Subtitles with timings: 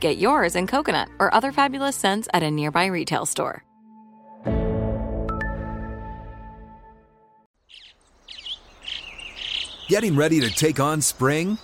[0.00, 3.64] Get yours in coconut or other fabulous scents at a nearby retail store.
[9.88, 11.56] Getting ready to take on spring?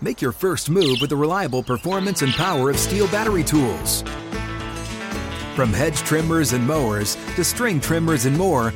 [0.00, 4.02] Make your first move with the reliable performance and power of STIHL battery tools.
[5.54, 8.72] From hedge trimmers and mowers to string trimmers and more,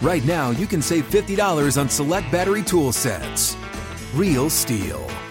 [0.00, 3.56] right now you can save $50 on select battery tool sets.
[4.14, 5.23] Real STIHL.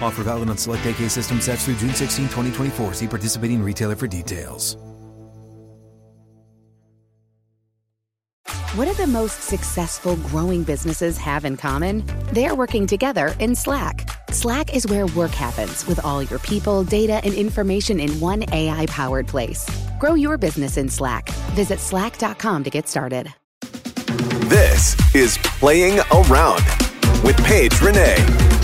[0.00, 2.94] Offer valid on select AK system sets through June 16, 2024.
[2.94, 4.76] See participating retailer for details.
[8.76, 12.04] What do the most successful growing businesses have in common?
[12.34, 14.06] They're working together in Slack.
[14.30, 18.84] Slack is where work happens with all your people, data, and information in one AI
[18.90, 19.66] powered place.
[19.98, 21.30] Grow your business in Slack.
[21.54, 23.32] Visit slack.com to get started.
[24.50, 26.64] This is Playing Around
[27.24, 28.55] with Paige Renee.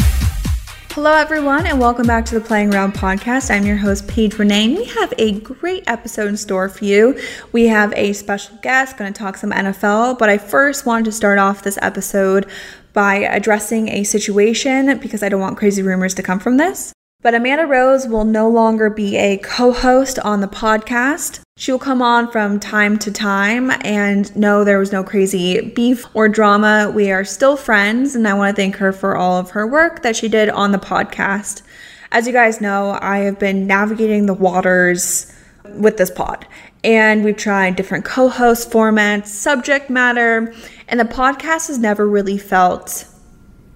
[0.95, 3.51] Hello, everyone, and welcome back to the Playing Around podcast.
[3.51, 7.19] I'm your host, Paige Renee, we have a great episode in store for you.
[7.51, 11.13] We have a special guest going to talk some NFL, but I first wanted to
[11.13, 12.47] start off this episode
[12.93, 16.93] by addressing a situation because I don't want crazy rumors to come from this.
[17.23, 21.41] But Amanda Rose will no longer be a co host on the podcast.
[21.57, 26.05] She will come on from time to time, and no, there was no crazy beef
[26.15, 26.91] or drama.
[26.93, 30.03] We are still friends, and I want to thank her for all of her work
[30.03, 31.63] that she did on the podcast.
[32.11, 35.33] As you guys know, I have been navigating the waters
[35.77, 36.45] with this pod,
[36.83, 40.53] and we've tried different co host formats, subject matter,
[40.89, 43.05] and the podcast has never really felt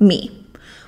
[0.00, 0.45] me.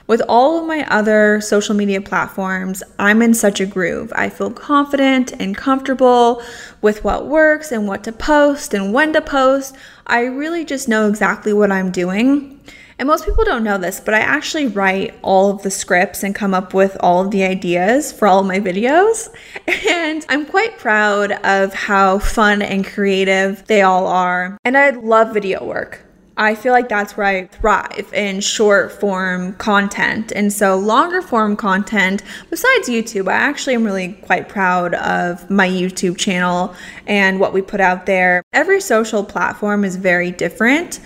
[0.08, 4.10] With all of my other social media platforms, I'm in such a groove.
[4.16, 6.42] I feel confident and comfortable
[6.80, 9.76] with what works and what to post and when to post.
[10.06, 12.58] I really just know exactly what I'm doing.
[12.98, 16.34] And most people don't know this, but I actually write all of the scripts and
[16.34, 19.28] come up with all of the ideas for all of my videos.
[19.88, 24.56] And I'm quite proud of how fun and creative they all are.
[24.64, 26.07] And I love video work.
[26.38, 30.32] I feel like that's where I thrive in short form content.
[30.34, 35.68] And so, longer form content, besides YouTube, I actually am really quite proud of my
[35.68, 36.74] YouTube channel
[37.08, 38.44] and what we put out there.
[38.52, 41.00] Every social platform is very different.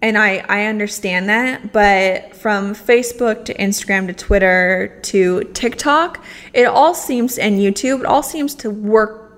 [0.00, 6.64] And I, I understand that, but from Facebook to Instagram to Twitter to TikTok, it
[6.64, 9.31] all seems, and YouTube, it all seems to work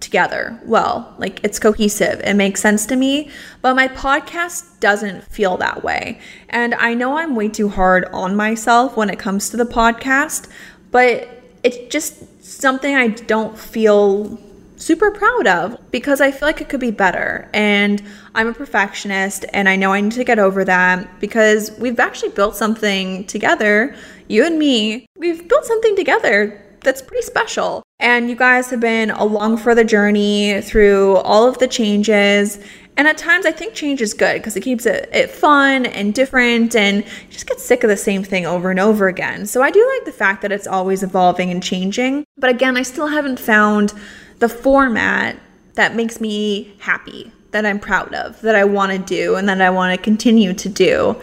[0.00, 1.14] together well.
[1.18, 2.20] Like it's cohesive.
[2.20, 3.30] It makes sense to me.
[3.62, 6.20] But my podcast doesn't feel that way.
[6.48, 10.48] And I know I'm way too hard on myself when it comes to the podcast,
[10.90, 11.28] but
[11.62, 14.38] it's just something I don't feel
[14.76, 17.48] super proud of because I feel like it could be better.
[17.52, 18.02] And
[18.34, 22.30] I'm a perfectionist and I know I need to get over that because we've actually
[22.30, 23.96] built something together,
[24.28, 25.06] you and me.
[25.16, 27.82] We've built something together that's pretty special.
[28.00, 32.58] And you guys have been along for the journey through all of the changes.
[32.96, 36.14] And at times, I think change is good because it keeps it, it fun and
[36.14, 39.44] different, and you just get sick of the same thing over and over again.
[39.44, 42.24] So I do like the fact that it's always evolving and changing.
[42.38, 43.92] But again, I still haven't found
[44.38, 45.38] the format
[45.74, 49.60] that makes me happy, that I'm proud of, that I want to do, and that
[49.60, 51.20] I want to continue to do.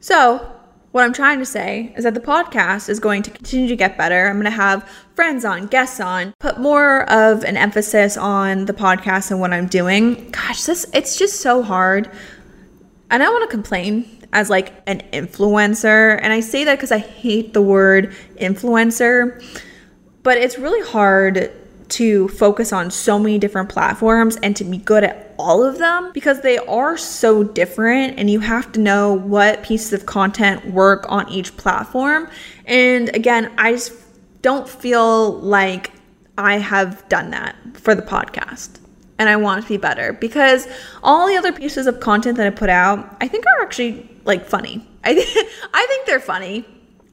[0.00, 0.52] So
[0.96, 3.98] what I'm trying to say is that the podcast is going to continue to get
[3.98, 4.28] better.
[4.28, 8.72] I'm going to have friends on, guests on, put more of an emphasis on the
[8.72, 10.30] podcast and what I'm doing.
[10.30, 12.10] Gosh, this it's just so hard.
[13.10, 16.96] And I want to complain as like an influencer, and I say that cuz I
[16.96, 19.44] hate the word influencer,
[20.22, 21.52] but it's really hard
[21.88, 26.12] to focus on so many different platforms and to be good at all of them
[26.12, 31.06] because they are so different and you have to know what pieces of content work
[31.08, 32.28] on each platform.
[32.64, 33.92] And again, I just
[34.42, 35.92] don't feel like
[36.38, 38.80] I have done that for the podcast.
[39.18, 40.68] And I want to be better because
[41.02, 44.46] all the other pieces of content that I put out, I think are actually like
[44.46, 44.86] funny.
[45.04, 45.26] I, th-
[45.74, 46.66] I think they're funny.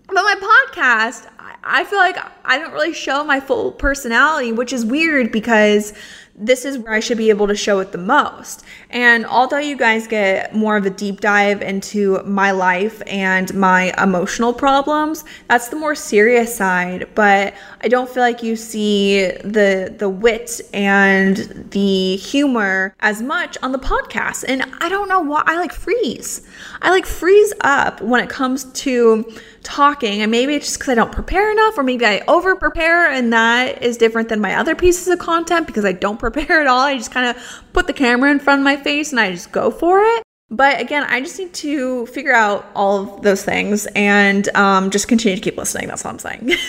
[0.08, 1.30] But my podcast,
[1.64, 5.94] I feel like I don't really show my full personality, which is weird because
[6.36, 8.64] this is where I should be able to show it the most.
[8.90, 13.94] And although you guys get more of a deep dive into my life and my
[14.02, 19.94] emotional problems, that's the more serious side, but I don't feel like you see the
[19.96, 21.38] the wit and
[21.72, 24.44] the humor as much on the podcast.
[24.48, 26.42] And I don't know why I like freeze.
[26.82, 29.26] I like freeze up when it comes to
[29.64, 33.10] talking and maybe it's just because i don't prepare enough or maybe i over prepare
[33.10, 36.68] and that is different than my other pieces of content because i don't prepare at
[36.68, 36.82] all.
[36.82, 39.52] I just kind of put the camera in front of my face and i just
[39.52, 40.24] go for it.
[40.50, 45.08] But again i just need to figure out all of those things and um, just
[45.08, 45.88] continue to keep listening.
[45.88, 46.52] That's all i'm saying.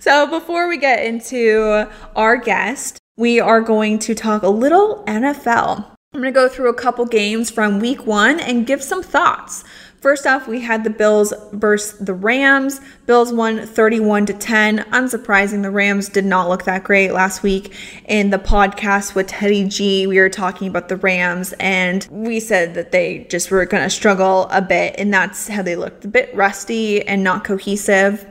[0.00, 5.84] So before we get into our guest we are going to talk a little nfl
[6.14, 9.64] i'm going to go through a couple games from week one and give some thoughts
[10.00, 12.80] First off, we had the Bills versus the Rams.
[13.06, 14.78] Bills won 31 to 10.
[14.92, 17.74] Unsurprising, the Rams did not look that great last week.
[18.04, 22.74] In the podcast with Teddy G, we were talking about the Rams and we said
[22.74, 26.08] that they just were going to struggle a bit, and that's how they looked a
[26.08, 28.24] bit rusty and not cohesive.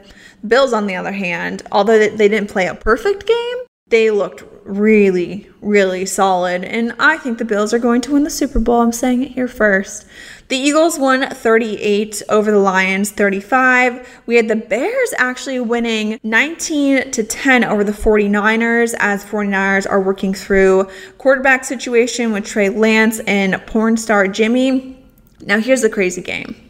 [0.47, 5.49] Bills, on the other hand, although they didn't play a perfect game, they looked really,
[5.61, 6.63] really solid.
[6.65, 8.81] And I think the Bills are going to win the Super Bowl.
[8.81, 10.05] I'm saying it here first.
[10.49, 14.21] The Eagles won 38 over the Lions 35.
[14.25, 20.01] We had the Bears actually winning 19 to 10 over the 49ers as 49ers are
[20.01, 25.01] working through quarterback situation with Trey Lance and porn star Jimmy.
[25.41, 26.66] Now here's the crazy game.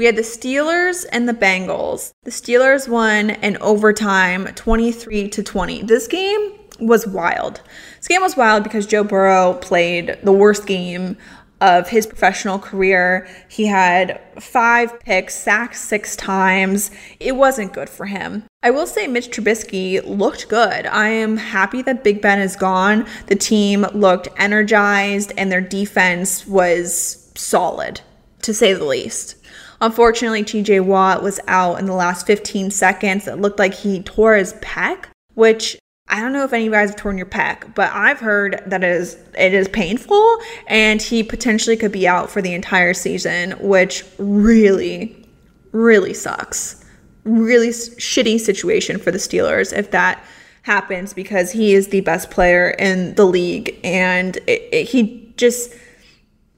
[0.00, 2.14] We had the Steelers and the Bengals.
[2.22, 5.82] The Steelers won in overtime 23 to 20.
[5.82, 7.60] This game was wild.
[7.98, 11.18] This game was wild because Joe Burrow played the worst game
[11.60, 13.28] of his professional career.
[13.50, 16.90] He had five picks, sacked six times.
[17.20, 18.44] It wasn't good for him.
[18.62, 20.86] I will say Mitch Trubisky looked good.
[20.86, 23.06] I am happy that Big Ben is gone.
[23.26, 28.00] The team looked energized and their defense was solid,
[28.40, 29.36] to say the least.
[29.80, 33.26] Unfortunately, TJ Watt was out in the last 15 seconds.
[33.26, 35.78] It looked like he tore his pec, which
[36.08, 38.62] I don't know if any of you guys have torn your pec, but I've heard
[38.66, 42.94] that it is it is painful and he potentially could be out for the entire
[42.94, 45.16] season, which really
[45.72, 46.84] really sucks.
[47.24, 50.22] Really shitty situation for the Steelers if that
[50.62, 55.72] happens because he is the best player in the league and it, it, he just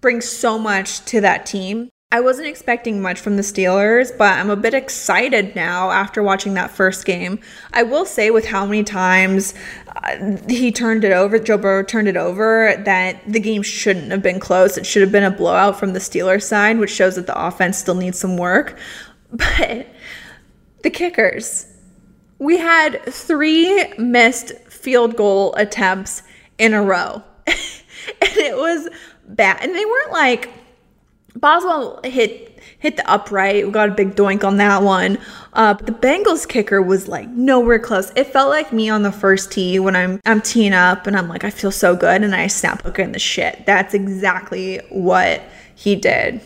[0.01, 4.51] brings so much to that team I wasn't expecting much from the Steelers, but I'm
[4.51, 7.41] a bit excited now after watching that first game.
[7.73, 9.55] I will say, with how many times
[9.89, 14.23] uh, he turned it over, Joe Burrow turned it over, that the game shouldn't have
[14.23, 14.77] been close.
[14.77, 17.79] It should have been a blowout from the Steelers side, which shows that the offense
[17.79, 18.79] still needs some work.
[19.35, 19.87] But
[20.83, 21.67] the kickers,
[22.39, 26.23] we had three missed field goal attempts
[26.59, 27.57] in a row, and
[28.21, 28.91] it was
[29.27, 29.63] bad.
[29.63, 30.51] And they weren't like,
[31.43, 32.49] Boswell hit
[32.79, 33.67] hit the upright.
[33.67, 35.19] We got a big doink on that one.
[35.53, 38.13] Uh, the Bengals kicker was like nowhere close.
[38.15, 41.29] It felt like me on the first tee when I'm I'm teeing up and I'm
[41.29, 43.67] like I feel so good and I snap hook in the shit.
[43.67, 45.43] That's exactly what
[45.75, 46.41] he did.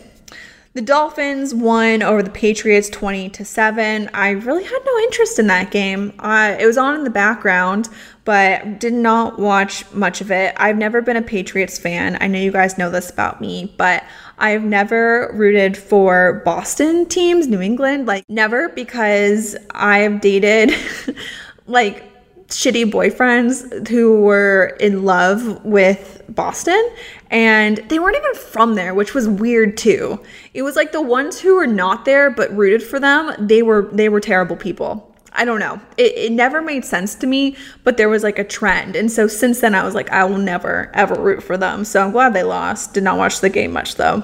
[0.73, 4.11] The Dolphins won over the Patriots 20 to 7.
[4.13, 6.13] I really had no interest in that game.
[6.19, 7.89] Uh, it was on in the background,
[8.25, 10.53] but did not watch much of it.
[10.55, 12.15] I've never been a Patriots fan.
[12.21, 14.03] I know you guys know this about me, but
[14.37, 20.73] I've never rooted for Boston teams, New England, like never because I've dated
[21.67, 22.03] like
[22.47, 26.89] shitty boyfriends who were in love with Boston
[27.29, 30.19] and they weren't even from there, which was weird too.
[30.53, 33.89] It was like the ones who were not there but rooted for them, they were
[33.91, 35.06] they were terrible people.
[35.37, 35.79] I don't know.
[35.97, 38.95] It, it never made sense to me, but there was like a trend.
[38.95, 41.85] And so since then, I was like, I will never, ever root for them.
[41.85, 42.93] So I'm glad they lost.
[42.93, 44.23] Did not watch the game much though.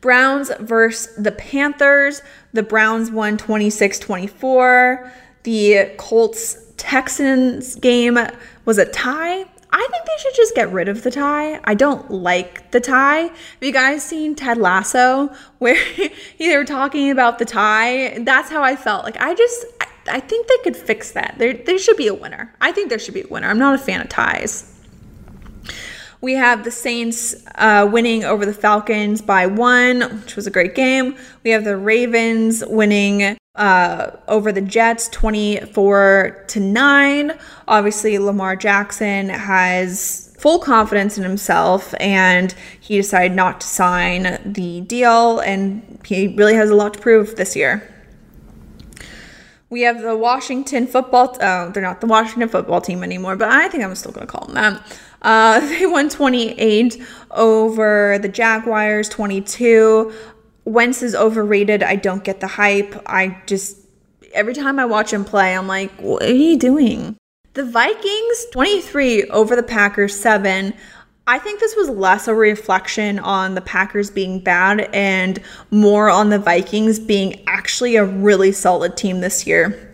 [0.00, 2.20] Browns versus the Panthers.
[2.52, 5.12] The Browns won 26 24.
[5.44, 8.18] The Colts Texans game
[8.64, 9.46] was a tie.
[9.76, 11.58] I think they should just get rid of the tie.
[11.64, 13.22] I don't like the tie.
[13.22, 15.76] Have you guys seen Ted Lasso where
[16.38, 18.18] they were talking about the tie?
[18.18, 19.04] That's how I felt.
[19.04, 19.66] Like I just
[20.08, 21.36] I, think they could fix that.
[21.38, 22.54] There there should be a winner.
[22.60, 23.48] I think there should be a winner.
[23.48, 24.70] I'm not a fan of ties.
[26.20, 30.74] We have the Saints uh, winning over the Falcons by one, which was a great
[30.74, 31.16] game.
[31.42, 37.32] We have the Ravens winning uh, over the Jets 24 to 9.
[37.68, 44.80] Obviously, Lamar Jackson has full confidence in himself and he decided not to sign the
[44.82, 47.93] deal and he really has a lot to prove this year.
[49.74, 51.36] We have the Washington football.
[51.40, 54.32] Oh, they're not the Washington football team anymore, but I think I'm still going to
[54.32, 55.00] call them that.
[55.20, 60.14] Uh, they won 28 over the Jaguars, 22.
[60.64, 61.82] Wentz is overrated.
[61.82, 62.94] I don't get the hype.
[63.04, 63.78] I just
[64.32, 67.16] every time I watch him play, I'm like, what are you doing?
[67.54, 70.72] The Vikings 23 over the Packers 7.
[71.26, 75.40] I think this was less a reflection on the Packers being bad and
[75.70, 79.90] more on the Vikings being actually a really solid team this year.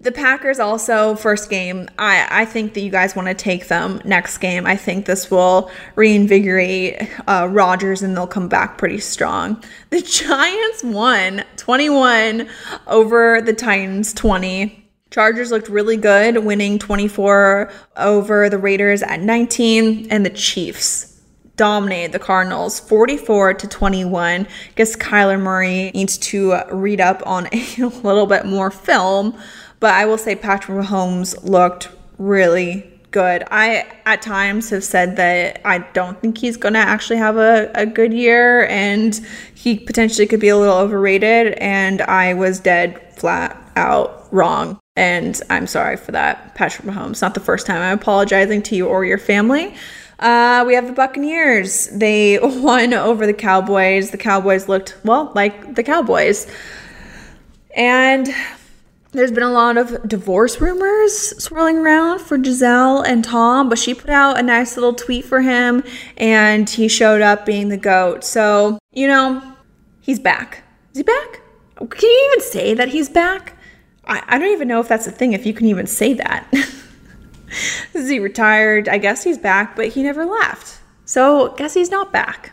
[0.00, 4.00] The Packers also, first game, I, I think that you guys want to take them
[4.04, 4.66] next game.
[4.66, 9.62] I think this will reinvigorate uh, Rodgers and they'll come back pretty strong.
[9.90, 12.48] The Giants won 21
[12.88, 14.89] over the Titans 20.
[15.10, 21.20] Chargers looked really good, winning 24 over the Raiders at 19, and the Chiefs
[21.56, 24.46] dominated the Cardinals 44 to 21.
[24.46, 29.38] I Guess Kyler Murray needs to read up on a little bit more film,
[29.78, 33.44] but I will say Patrick Mahomes looked really good.
[33.50, 37.70] I at times have said that I don't think he's going to actually have a,
[37.74, 39.20] a good year and
[39.54, 44.79] he potentially could be a little overrated and I was dead flat out wrong.
[44.96, 47.22] And I'm sorry for that, Patrick Mahomes.
[47.22, 49.74] Not the first time I'm apologizing to you or your family.
[50.18, 51.86] Uh, we have the Buccaneers.
[51.88, 54.10] They won over the Cowboys.
[54.10, 56.46] The Cowboys looked, well, like the Cowboys.
[57.76, 58.28] And
[59.12, 63.94] there's been a lot of divorce rumors swirling around for Gisele and Tom, but she
[63.94, 65.82] put out a nice little tweet for him
[66.16, 68.22] and he showed up being the GOAT.
[68.22, 69.42] So, you know,
[70.00, 70.62] he's back.
[70.92, 71.40] Is he back?
[71.76, 73.56] Can you even say that he's back?
[74.10, 76.52] I, I don't even know if that's a thing, if you can even say that.
[77.94, 78.88] Is he retired?
[78.88, 80.80] I guess he's back, but he never left.
[81.04, 82.52] So, guess he's not back.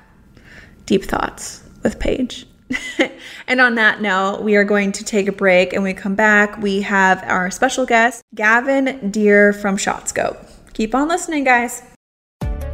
[0.86, 2.46] Deep thoughts with Paige.
[3.48, 6.58] and on that note, we are going to take a break and we come back.
[6.62, 10.38] We have our special guest, Gavin Dear from ShotScope.
[10.74, 11.82] Keep on listening, guys.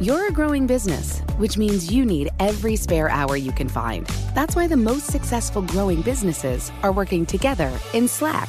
[0.00, 4.06] You're a growing business, which means you need every spare hour you can find.
[4.34, 8.48] That's why the most successful growing businesses are working together in Slack.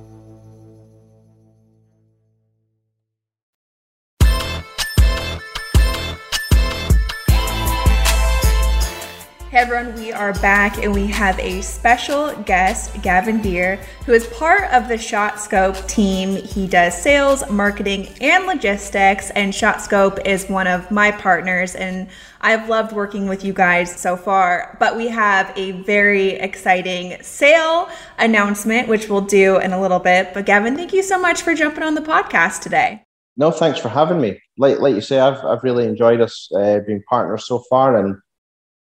[9.61, 13.75] Everyone, we are back and we have a special guest, Gavin Dear,
[14.07, 16.35] who is part of the ShotScope team.
[16.35, 22.09] He does sales, marketing, and logistics, and ShotScope is one of my partners, and
[22.41, 24.75] I've loved working with you guys so far.
[24.79, 27.87] But we have a very exciting sale
[28.17, 30.33] announcement, which we'll do in a little bit.
[30.33, 33.03] But Gavin, thank you so much for jumping on the podcast today.
[33.37, 34.41] No, thanks for having me.
[34.57, 38.17] Like like you say, I've I've really enjoyed us uh, being partners so far, and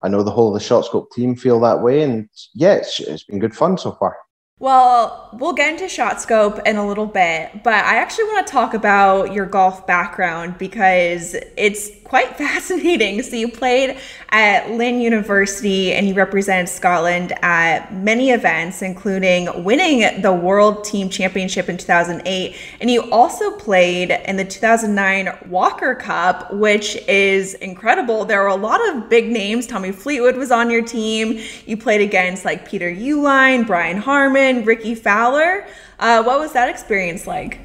[0.03, 3.24] I know the whole of the ShotScope team feel that way, and yeah, it's, it's
[3.24, 4.17] been good fun so far.
[4.60, 8.74] Well, we'll get into ShotScope in a little bit, but I actually want to talk
[8.74, 13.22] about your golf background because it's quite fascinating.
[13.24, 13.98] So, you played
[14.29, 21.10] at Lynn University and you represented Scotland at many events, including winning the World Team
[21.10, 22.55] Championship in 2008.
[22.79, 28.24] And you also played in the 2009 Walker Cup, which is incredible.
[28.24, 29.67] There were a lot of big names.
[29.67, 31.43] Tommy Fleetwood was on your team.
[31.65, 33.98] You played against like Peter Uihlein, Brian
[34.65, 35.65] Rickie Fowler.
[36.00, 37.59] Uh, what was that experience like?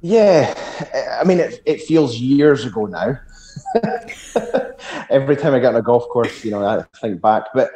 [0.00, 0.52] Yeah,
[1.18, 3.18] I mean, it, it feels years ago now.
[5.10, 7.70] Every time I get on a golf course, you know, I think back, but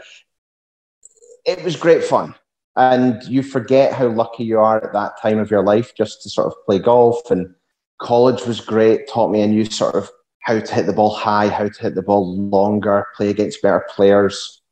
[1.47, 2.35] it was great fun.
[2.77, 6.31] And you forget how lucky you are at that time of your life just to
[6.31, 7.31] sort of play golf.
[7.31, 7.55] And
[7.99, 10.11] college was great, taught me a new sort of
[10.41, 13.87] how to hit the ball high, how to hit the ball longer, play against better
[13.89, 14.63] players.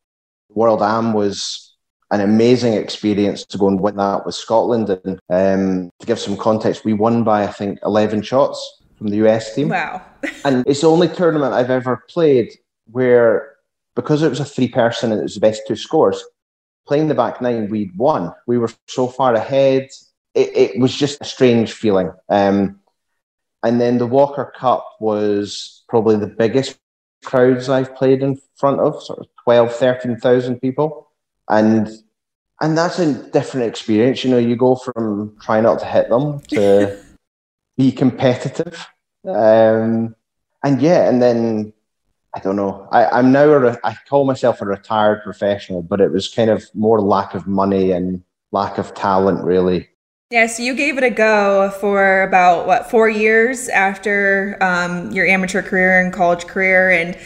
[0.51, 1.66] World Am was
[2.11, 4.91] an amazing experience to go and win that with Scotland.
[4.91, 9.27] And um, to give some context, we won by, I think, 11 shots from the
[9.27, 9.71] US team.
[9.71, 10.03] Wow.
[10.45, 12.53] and it's the only tournament I've ever played
[12.91, 13.57] where,
[13.95, 16.23] because it was a three person and it was the best two scores,
[16.87, 18.33] playing the back nine, we'd won.
[18.47, 19.89] We were so far ahead.
[20.35, 22.13] It, it was just a strange feeling.
[22.29, 22.81] Um,
[23.63, 26.79] and then the Walker Cup was probably the biggest
[27.25, 31.06] crowds I've played in front of, sort of 12, 13,000 people.
[31.49, 31.89] And
[32.61, 34.25] and that's a different experience.
[34.25, 36.99] You know, you go from trying not to hit them to
[37.77, 38.87] be competitive.
[39.27, 40.15] Um,
[40.65, 41.73] and yeah, and then
[42.35, 42.89] I don't know.
[42.93, 46.65] I, I'm now a I call myself a retired professional, but it was kind of
[46.75, 48.23] more lack of money and
[48.53, 49.89] lack of talent, really.
[50.31, 55.25] Yeah, so you gave it a go for about what four years after um, your
[55.25, 57.17] amateur career and college career, and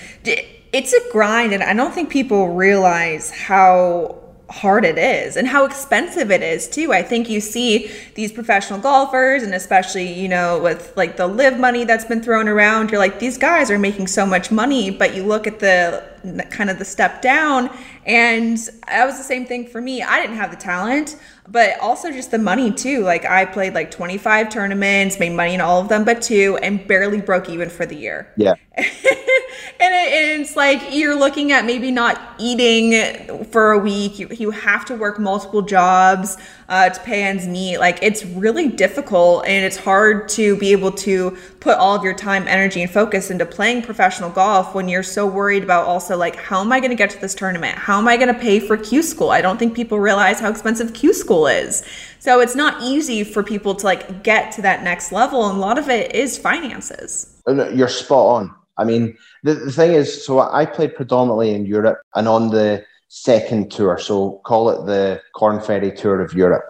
[0.73, 1.53] it's a grind.
[1.53, 4.17] And I don't think people realize how
[4.51, 6.93] hard it is and how expensive it is too.
[6.93, 11.59] I think you see these professional golfers and especially, you know, with like the live
[11.59, 15.15] money that's been thrown around, you're like these guys are making so much money, but
[15.15, 16.05] you look at the
[16.51, 17.71] kind of the step down
[18.07, 20.03] and that was the same thing for me.
[20.03, 21.17] I didn't have the talent,
[21.49, 23.03] but also just the money too.
[23.03, 26.87] Like I played like 25 tournaments, made money in all of them but two, and
[26.87, 28.33] barely broke even for the year.
[28.37, 28.55] Yeah.
[28.77, 34.19] and, it, and, it's like you're looking at maybe not eating for a week.
[34.19, 36.39] You, you have to work multiple jobs
[36.69, 37.79] uh, to pay ends meet.
[37.79, 42.15] Like it's really difficult and it's hard to be able to put all of your
[42.15, 46.37] time, energy, and focus into playing professional golf when you're so worried about also like,
[46.37, 47.77] how am I going to get to this tournament?
[47.77, 49.31] How am I going to pay for Q school?
[49.31, 51.85] I don't think people realize how expensive Q school is.
[52.19, 55.49] So it's not easy for people to like get to that next level.
[55.49, 57.41] And a lot of it is finances.
[57.49, 58.55] Uh, you're spot on.
[58.77, 62.85] I mean, the, the thing is, so I played predominantly in Europe and on the
[63.09, 63.99] second tour.
[63.99, 66.65] So call it the Korn Ferry Tour of Europe.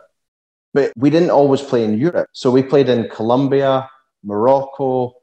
[0.72, 2.28] But we didn't always play in Europe.
[2.32, 3.90] So we played in Colombia,
[4.22, 5.14] Morocco,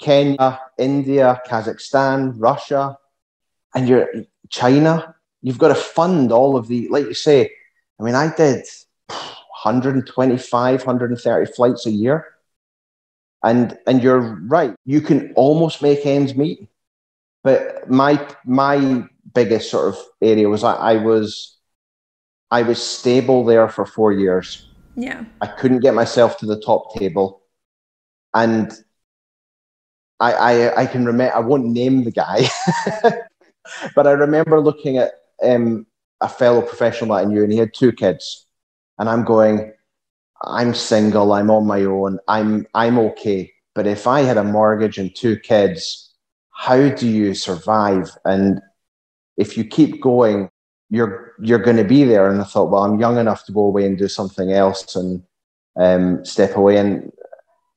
[0.00, 2.96] Kenya, India, Kazakhstan, Russia,
[3.74, 4.08] and you're
[4.48, 5.14] China.
[5.42, 7.50] You've got to fund all of the, like you say,
[8.00, 8.64] I mean, I did
[9.08, 12.26] 125, 130 flights a year.
[13.44, 16.68] And and you're right, you can almost make ends meet.
[17.44, 21.56] But my my biggest sort of area was I, I was
[22.50, 24.68] I was stable there for four years.
[24.96, 25.24] Yeah.
[25.40, 27.42] I couldn't get myself to the top table.
[28.34, 28.72] And
[30.18, 32.48] I I, I can remember I won't name the guy,
[33.94, 35.86] but I remember looking at um,
[36.20, 38.46] a fellow professional that I knew and he had two kids.
[38.98, 39.72] And I'm going,
[40.42, 43.52] I'm single, I'm on my own, I'm I'm okay.
[43.74, 46.12] But if I had a mortgage and two kids,
[46.50, 48.10] how do you survive?
[48.24, 48.60] And
[49.36, 50.50] if you keep going,
[50.90, 52.28] you're you're going to be there.
[52.28, 55.22] And I thought, well, I'm young enough to go away and do something else and
[55.78, 56.78] um, step away.
[56.78, 57.12] And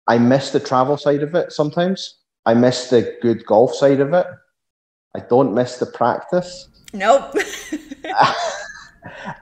[0.07, 2.17] I miss the travel side of it sometimes.
[2.45, 4.25] I miss the good golf side of it.
[5.15, 6.70] I don't miss the practice.
[6.93, 7.33] Nope.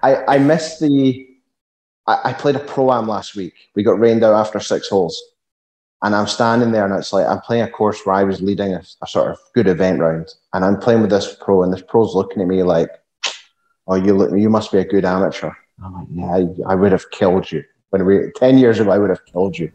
[0.04, 1.28] I I missed the.
[2.08, 3.54] I, I played a pro am last week.
[3.76, 5.22] We got rained out after six holes.
[6.02, 8.74] And I'm standing there and it's like I'm playing a course where I was leading
[8.74, 10.30] a, a, sort of good event round.
[10.54, 12.90] And I'm playing with this pro, and this pro's looking at me like,
[13.86, 15.52] Oh, you look you must be a good amateur.
[15.84, 17.64] I'm like, Yeah, I, I would have killed you.
[17.90, 19.72] When we ten years ago, I would have killed you.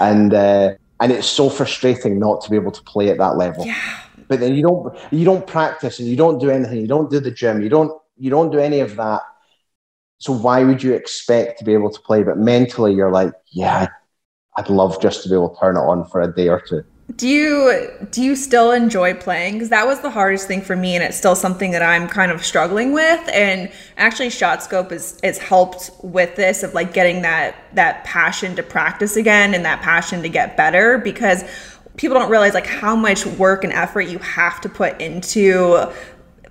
[0.00, 3.66] And uh, and it's so frustrating not to be able to play at that level.
[3.66, 4.00] Yeah.
[4.28, 7.20] But then you don't you don't practice and you don't do anything, you don't do
[7.20, 9.22] the gym, you don't you don't do any of that.
[10.18, 12.22] So why would you expect to be able to play?
[12.22, 13.88] But mentally you're like, yeah,
[14.56, 16.84] I'd love just to be able to turn it on for a day or two.
[17.16, 19.54] Do you do you still enjoy playing?
[19.54, 22.30] Because that was the hardest thing for me, and it's still something that I'm kind
[22.30, 23.26] of struggling with.
[23.32, 28.62] And actually, ShotScope is has helped with this of like getting that that passion to
[28.62, 31.44] practice again and that passion to get better because
[31.98, 35.92] people don't realize like how much work and effort you have to put into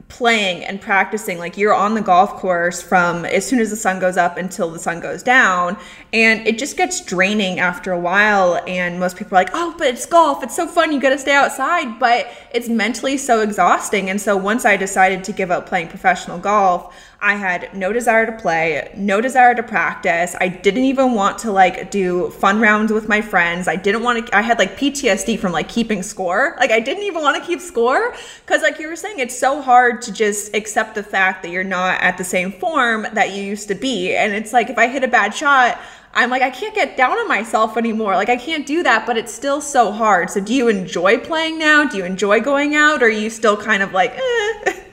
[0.10, 1.38] playing and practicing.
[1.38, 4.70] Like you're on the golf course from as soon as the sun goes up until
[4.70, 5.78] the sun goes down
[6.14, 9.88] and it just gets draining after a while and most people are like oh but
[9.88, 14.10] it's golf it's so fun you got to stay outside but it's mentally so exhausting
[14.10, 18.28] and so once i decided to give up playing professional golf I had no desire
[18.28, 20.36] to play, no desire to practice.
[20.40, 23.68] I didn't even want to like do fun rounds with my friends.
[23.68, 26.56] I didn't want to I had like PTSD from like keeping score.
[26.60, 28.14] Like I didn't even want to keep score
[28.46, 31.64] cuz like you were saying it's so hard to just accept the fact that you're
[31.64, 34.16] not at the same form that you used to be.
[34.16, 35.80] And it's like if I hit a bad shot,
[36.14, 38.14] I'm like I can't get down on myself anymore.
[38.16, 40.30] Like I can't do that, but it's still so hard.
[40.30, 41.84] So do you enjoy playing now?
[41.86, 44.82] Do you enjoy going out or are you still kind of like eh?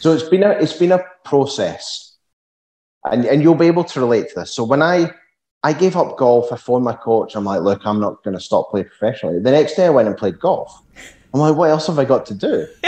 [0.00, 2.16] So it's been a it's been a process,
[3.04, 4.54] and and you'll be able to relate to this.
[4.54, 5.12] So when I
[5.62, 7.36] I gave up golf, I phoned my coach.
[7.36, 9.40] I'm like, look, I'm not going to stop playing professionally.
[9.40, 10.82] The next day, I went and played golf.
[11.34, 12.66] I'm like, what else have I got to do?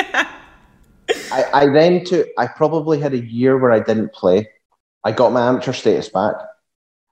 [1.31, 2.29] I, I then took.
[2.39, 4.49] I probably had a year where I didn't play,
[5.05, 6.35] I got my amateur status back.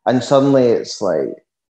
[0.07, 1.29] And suddenly it's like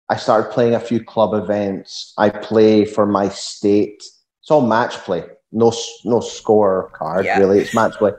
[0.10, 2.14] I started playing a few club events.
[2.18, 4.04] I play for my state.
[4.42, 5.24] It's all match play.
[5.52, 5.72] No
[6.04, 7.40] no score card yeah.
[7.40, 7.60] really.
[7.60, 8.12] It's match play.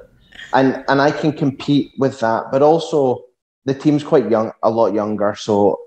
[0.53, 3.25] And and I can compete with that, but also
[3.64, 5.79] the team's quite young, a lot younger, so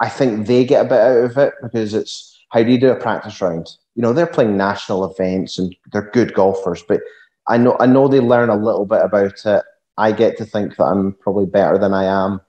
[0.00, 2.90] I think they get a bit out of it because it's how do you do
[2.90, 3.68] a practice round?
[3.94, 7.00] You know, they're playing national events and they're good golfers, but
[7.48, 9.64] I know I know they learn a little bit about it.
[9.96, 12.40] I get to think that I'm probably better than I am,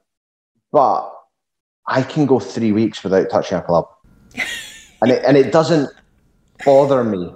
[0.71, 1.11] but
[1.87, 3.87] I can go three weeks without touching a club,
[5.01, 5.89] and it and it doesn't
[6.63, 7.33] bother me,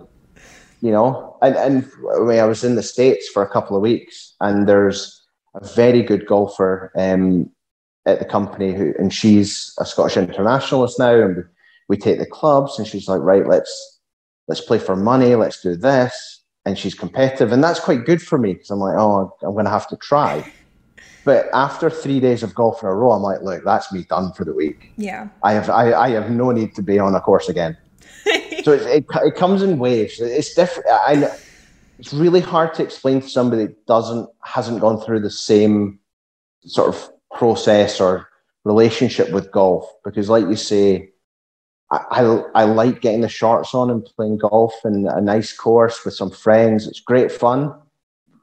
[0.84, 1.38] you know.
[1.42, 4.68] And and I, mean, I was in the states for a couple of weeks, and
[4.68, 5.22] there's
[5.56, 7.50] a very good golfer um,
[8.06, 11.44] at the company who, and she's a Scottish internationalist now, and
[11.90, 14.00] we, take the clubs, and she's like, right, let's
[14.48, 18.38] let's play for money, let's do this and she's competitive, and that's quite good for
[18.38, 20.50] me because I'm like, oh, I'm going to have to try.
[21.26, 24.34] But after three days of golf in a row, I'm like, look, that's me done
[24.34, 24.92] for the week.
[24.98, 27.78] Yeah, I have I, I have no need to be on a course again.
[28.64, 30.20] So it, it, it comes in waves.
[30.20, 30.90] It's different.
[30.90, 31.30] I
[32.00, 36.00] it's really hard to explain to somebody that doesn't hasn't gone through the same
[36.66, 38.28] sort of process or
[38.64, 41.10] relationship with golf because, like you say,
[41.92, 46.16] I, I, like getting the shorts on and playing golf in a nice course with
[46.16, 46.88] some friends.
[46.88, 47.74] It's great fun.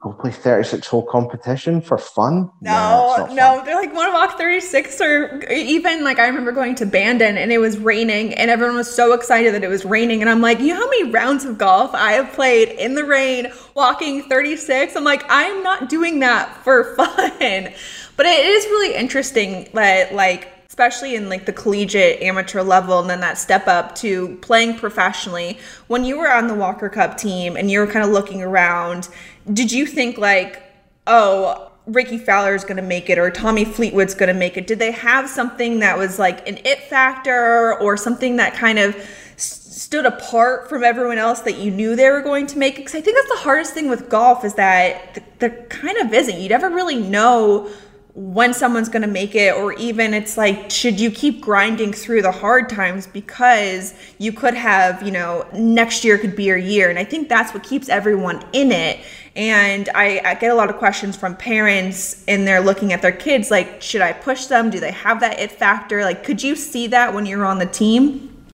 [0.01, 2.49] Go play 36 hole competition for fun?
[2.59, 6.87] No, no, they're like, want to walk 36 or even like I remember going to
[6.87, 10.21] Bandon and it was raining and everyone was so excited that it was raining.
[10.21, 13.05] And I'm like, you know how many rounds of golf I have played in the
[13.05, 14.95] rain walking 36?
[14.95, 17.71] I'm like, I'm not doing that for fun.
[18.17, 23.09] But it is really interesting that like especially in like the collegiate amateur level and
[23.09, 27.57] then that step up to playing professionally when you were on the walker cup team
[27.57, 29.09] and you were kind of looking around
[29.51, 30.63] did you think like
[31.07, 34.67] oh Rickie Fowler is going to make it or Tommy Fleetwood's going to make it?
[34.67, 38.95] Did they have something that was like an it factor or something that kind of
[39.37, 42.75] stood apart from everyone else that you knew they were going to make?
[42.75, 46.39] Because I think that's the hardest thing with golf is that there kind of isn't.
[46.39, 47.69] You never really know
[48.13, 52.21] when someone's going to make it or even it's like should you keep grinding through
[52.21, 53.07] the hard times?
[53.07, 57.29] Because you could have you know next year could be your year and i think
[57.29, 58.99] that's what keeps everyone in it.
[59.33, 63.13] And I, I get a lot of questions from parents and they're looking at their
[63.13, 64.69] kids like should i push them?
[64.69, 66.03] Do they have that it factor?
[66.03, 68.45] Like could you see that when you're on the team?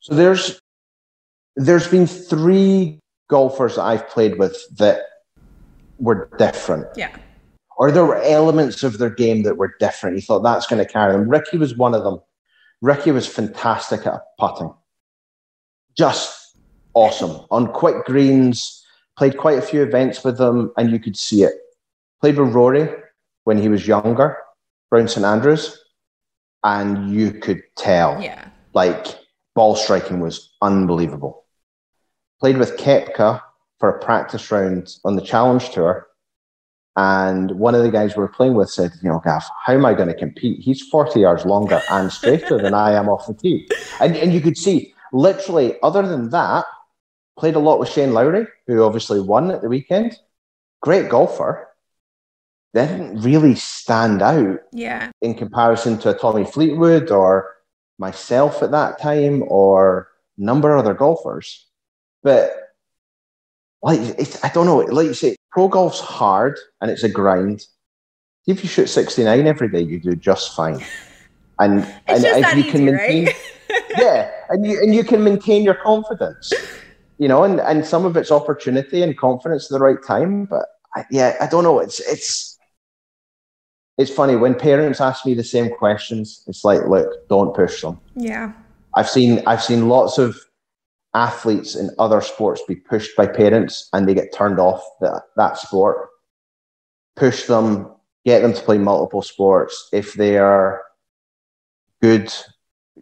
[0.00, 0.58] So there's
[1.56, 2.98] there's been three
[3.28, 5.02] golfers i've played with that
[5.98, 6.86] were different.
[6.96, 7.14] Yeah
[7.76, 10.16] or there were elements of their game that were different.
[10.16, 11.28] You thought that's going to carry them.
[11.28, 12.20] Rickie was one of them.
[12.80, 14.72] Rickie was fantastic at putting,
[15.96, 16.56] just
[16.94, 18.84] awesome on quick greens.
[19.16, 21.52] Played quite a few events with them, and you could see it.
[22.20, 22.88] Played with Rory
[23.44, 24.38] when he was younger,
[24.90, 25.78] Brown St Andrews,
[26.64, 28.20] and you could tell.
[28.20, 28.48] Yeah.
[28.74, 29.06] Like
[29.54, 31.44] ball striking was unbelievable.
[32.40, 33.42] Played with Koepka
[33.78, 36.08] for a practice round on the Challenge Tour
[36.96, 39.86] and one of the guys we were playing with said, you know, Gaff, how am
[39.86, 40.60] I going to compete?
[40.60, 43.66] He's 40 yards longer and straighter than I am off the tee.
[44.00, 46.66] And, and you could see, literally, other than that,
[47.38, 50.18] played a lot with Shane Lowry, who obviously won at the weekend.
[50.82, 51.68] Great golfer.
[52.74, 55.10] They didn't really stand out yeah.
[55.22, 57.54] in comparison to a Tommy Fleetwood or
[57.98, 61.66] myself at that time or a number of other golfers.
[62.22, 62.52] But
[63.82, 64.00] like
[64.44, 67.66] I don't know, like you say, pro golf's hard and it's a grind.
[68.46, 70.82] If you shoot 69 every day, you do just fine.
[71.60, 73.36] And and if you can maintain right?
[73.98, 76.52] Yeah, and you and you can maintain your confidence.
[77.18, 80.46] You know, and, and some of it's opportunity and confidence at the right time.
[80.46, 81.78] But I, yeah, I don't know.
[81.78, 82.58] It's it's
[83.98, 86.42] it's funny when parents ask me the same questions.
[86.46, 88.00] It's like, look, don't push them.
[88.16, 88.52] Yeah,
[88.94, 90.38] I've seen I've seen lots of
[91.14, 95.58] athletes in other sports be pushed by parents and they get turned off that, that
[95.58, 96.08] sport.
[97.16, 97.92] Push them,
[98.24, 99.88] get them to play multiple sports.
[99.92, 100.82] If they are
[102.00, 102.32] good,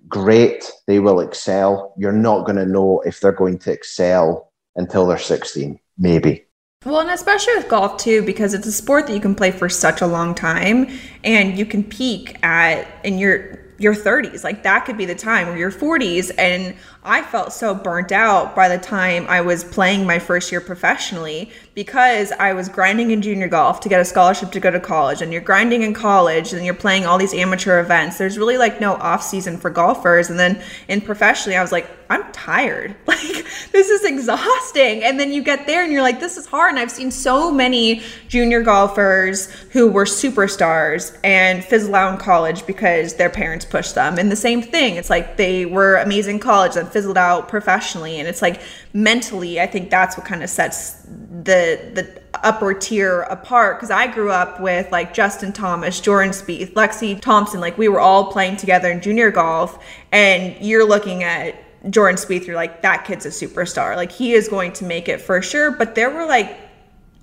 [0.08, 1.94] great, they will excel.
[1.96, 6.46] You're not going to know if they're going to excel until they're 16, maybe.
[6.84, 9.68] Well, and especially with golf too, because it's a sport that you can play for
[9.68, 10.88] such a long time
[11.22, 15.48] and you can peak at, and you're, your 30s like that could be the time
[15.48, 20.06] or your 40s and i felt so burnt out by the time i was playing
[20.06, 24.52] my first year professionally because I was grinding in junior golf to get a scholarship
[24.52, 27.80] to go to college, and you're grinding in college, and you're playing all these amateur
[27.80, 28.18] events.
[28.18, 30.28] There's really like no off season for golfers.
[30.28, 32.94] And then in professionally, I was like, I'm tired.
[33.10, 35.02] Like this is exhausting.
[35.02, 36.70] And then you get there and you're like, this is hard.
[36.70, 42.66] And I've seen so many junior golfers who were superstars and fizzle out in college
[42.66, 44.18] because their parents pushed them.
[44.18, 44.96] And the same thing.
[44.96, 48.18] It's like they were amazing college and fizzled out professionally.
[48.18, 48.60] And it's like
[48.92, 54.06] mentally, I think that's what kind of sets the the upper tier apart because I
[54.06, 57.60] grew up with like Justin Thomas, Jordan Spieth, Lexi Thompson.
[57.60, 61.54] Like we were all playing together in junior golf, and you're looking at
[61.90, 62.46] Jordan Spieth.
[62.46, 63.96] You're like that kid's a superstar.
[63.96, 65.70] Like he is going to make it for sure.
[65.70, 66.56] But there were like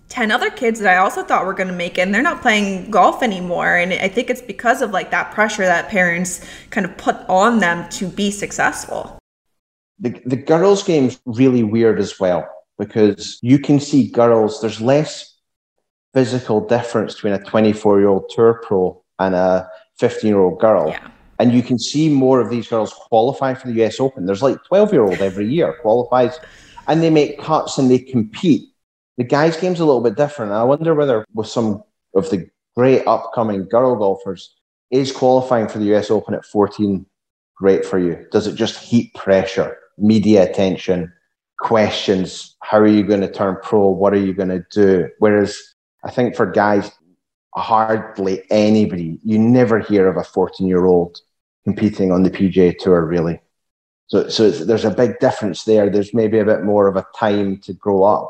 [0.10, 2.42] 10 other kids that I also thought were going to make it and they're not
[2.42, 6.86] playing golf anymore and I think it's because of like that pressure that parents kind
[6.86, 9.17] of put on them to be successful.
[10.00, 15.36] The the girls game's really weird as well because you can see girls, there's less
[16.14, 20.90] physical difference between a 24 year old tour pro and a 15 year old girl.
[20.90, 21.08] Yeah.
[21.40, 24.26] And you can see more of these girls qualify for the US Open.
[24.26, 26.40] There's like 12 year old every year qualifies
[26.88, 28.70] and they make cuts and they compete.
[29.18, 30.52] The guys' game's a little bit different.
[30.52, 31.84] I wonder whether with some
[32.16, 34.56] of the great upcoming girl golfers,
[34.90, 37.06] is qualifying for the US Open at 14
[37.56, 38.26] great for you?
[38.32, 41.12] Does it just heat pressure, media attention,
[41.60, 42.56] questions.
[42.62, 43.90] How are you going to turn pro?
[43.90, 45.10] What are you going to do?
[45.20, 45.58] Whereas
[46.04, 46.92] I think for guys,
[47.56, 51.20] hardly anybody, you never hear of a 14 year old
[51.64, 53.42] competing on the PGA Tour, really.
[54.08, 55.90] So, so there's a big difference there.
[55.90, 58.30] There's maybe a bit more of a time to grow up.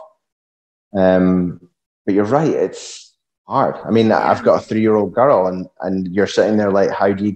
[0.98, 1.70] Um,
[2.06, 3.16] but you're right, it's
[3.48, 3.76] hard.
[3.86, 6.90] I mean, I've got a three year old girl, and, and you're sitting there like,
[6.90, 7.36] how do you?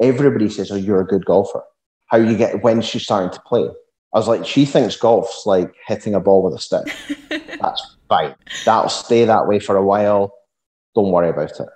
[0.00, 1.62] Everybody says, oh, you're a good golfer.
[2.06, 3.68] How you get when she's starting to play?
[4.12, 6.94] I was like, she thinks golf's like hitting a ball with a stick.
[7.60, 8.34] That's fine.
[8.64, 10.32] That'll stay that way for a while.
[10.94, 11.68] Don't worry about it.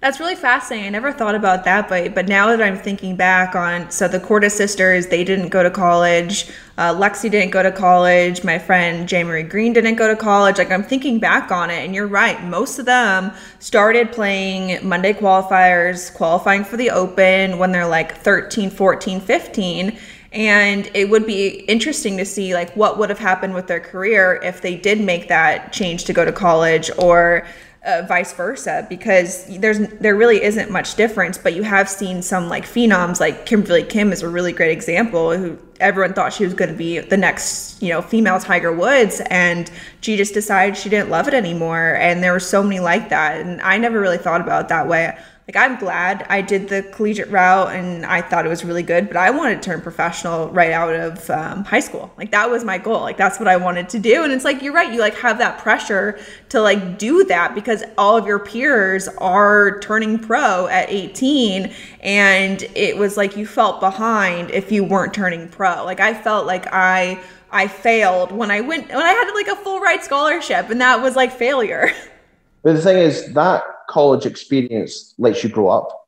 [0.00, 0.86] That's really fascinating.
[0.86, 4.20] I never thought about that, but but now that I'm thinking back on, so the
[4.20, 6.48] Korda sisters, they didn't go to college.
[6.76, 8.44] Uh, Lexi didn't go to college.
[8.44, 10.58] My friend Jaye Marie Green didn't go to college.
[10.58, 12.40] Like I'm thinking back on it, and you're right.
[12.44, 18.70] Most of them started playing Monday qualifiers, qualifying for the Open when they're like 13,
[18.70, 19.98] 14, 15
[20.30, 24.38] and it would be interesting to see like what would have happened with their career
[24.42, 27.46] if they did make that change to go to college or
[27.88, 32.48] uh, vice versa because there's there really isn't much difference but you have seen some
[32.48, 36.54] like phenoms like Kimberly Kim is a really great example who everyone thought she was
[36.54, 40.88] going to be the next you know female Tiger Woods and she just decided she
[40.88, 44.18] didn't love it anymore and there were so many like that and I never really
[44.18, 45.16] thought about it that way
[45.48, 49.08] like I'm glad I did the collegiate route and I thought it was really good,
[49.08, 52.12] but I wanted to turn professional right out of um, high school.
[52.18, 53.00] Like that was my goal.
[53.00, 54.24] Like that's what I wanted to do.
[54.24, 54.92] And it's like you're right.
[54.92, 56.18] You like have that pressure
[56.50, 62.62] to like do that because all of your peers are turning pro at 18, and
[62.74, 65.67] it was like you felt behind if you weren't turning pro.
[65.84, 67.18] Like I felt like I.
[67.50, 71.00] I failed when I went when I had like a full ride scholarship and that
[71.00, 71.90] was like failure.
[72.62, 76.06] But the thing is that college experience lets you grow up,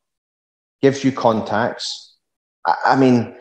[0.83, 2.17] gives you contacts.
[2.67, 3.35] I, I mean,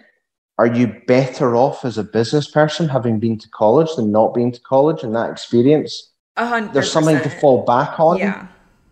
[0.58, 4.52] are you better off as a business person having been to college than not being
[4.52, 6.12] to college and that experience?
[6.38, 6.74] 100%.
[6.74, 8.18] There's something to fall back on.
[8.18, 8.48] Yeah.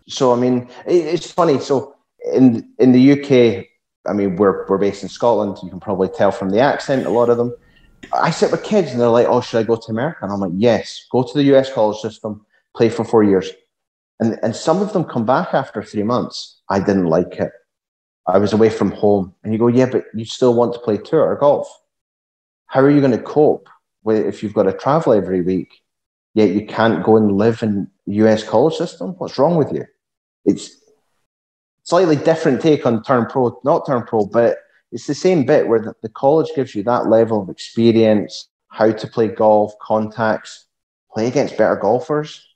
[0.08, 1.60] So I mean, it, it's funny.
[1.60, 1.94] So
[2.32, 3.66] in in the UK,
[4.08, 5.58] I mean, we're we're based in Scotland.
[5.62, 7.06] You can probably tell from the accent.
[7.06, 7.54] A lot of them.
[8.12, 10.40] I sit with kids and they're like, "Oh, should I go to America?" And I'm
[10.40, 12.44] like, "Yes, go to the US college system,
[12.74, 13.50] play for four years."
[14.20, 16.60] And, and some of them come back after three months.
[16.68, 17.52] I didn't like it.
[18.26, 19.34] I was away from home.
[19.42, 21.68] And you go, yeah, but you still want to play tour or golf.
[22.66, 23.68] How are you going to cope
[24.02, 25.82] with if you've got to travel every week,
[26.34, 29.10] yet you can't go and live in US college system?
[29.18, 29.86] What's wrong with you?
[30.44, 30.77] It's
[31.88, 34.58] slightly different take on turn pro, not turn pro, but
[34.92, 38.90] it's the same bit where the, the college gives you that level of experience, how
[38.90, 40.66] to play golf, contacts,
[41.12, 42.48] play against better golfers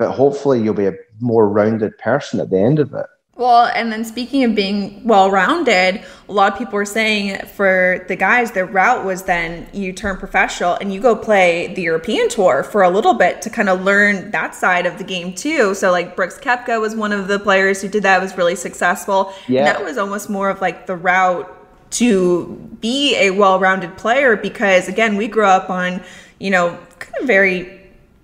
[0.00, 3.04] but hopefully you'll be a more rounded person at the end of it.
[3.36, 8.04] Well, and then speaking of being well rounded, a lot of people are saying for
[8.06, 12.28] the guys, their route was then you turn professional and you go play the European
[12.28, 15.74] tour for a little bit to kind of learn that side of the game too.
[15.74, 19.32] So, like Brooks Koepka was one of the players who did that, was really successful.
[19.48, 19.60] Yeah.
[19.60, 21.56] And that was almost more of like the route
[21.92, 26.02] to be a well rounded player because, again, we grew up on,
[26.40, 27.80] you know, kind of very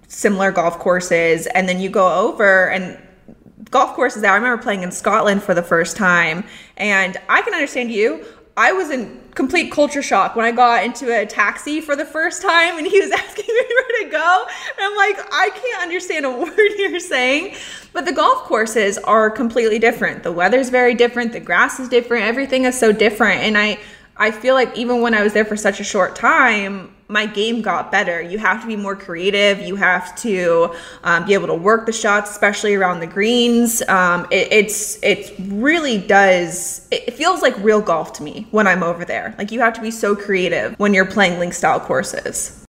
[0.08, 2.98] similar golf courses and then you go over and
[3.70, 6.44] golf courses I remember playing in Scotland for the first time
[6.76, 8.24] and I can understand you
[8.56, 12.40] I was in complete culture shock when I got into a taxi for the first
[12.40, 14.44] time and he was asking me where to go.
[14.78, 17.54] And I'm like, I can't understand a word you're saying.
[17.92, 20.22] But the golf courses are completely different.
[20.22, 23.42] The weather's very different, the grass is different, everything is so different.
[23.42, 23.78] And I
[24.16, 27.62] I feel like even when I was there for such a short time, my game
[27.62, 28.20] got better.
[28.20, 29.60] You have to be more creative.
[29.60, 33.82] You have to um, be able to work the shots, especially around the greens.
[33.88, 36.88] Um, it, it's it really does.
[36.90, 39.34] It feels like real golf to me when I'm over there.
[39.38, 42.64] Like you have to be so creative when you're playing link style courses.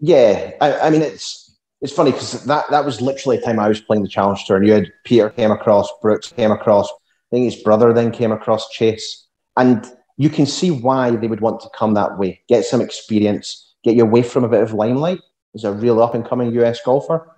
[0.00, 3.68] Yeah, I, I mean it's it's funny because that that was literally the time I
[3.68, 6.88] was playing the challenge tour, and you had Peter came across, Brooks came across.
[6.88, 9.26] I think his brother then came across Chase,
[9.56, 9.84] and
[10.18, 13.94] you can see why they would want to come that way, get some experience, get
[13.94, 15.20] you away from a bit of limelight
[15.54, 17.34] as a real up and coming US golfer.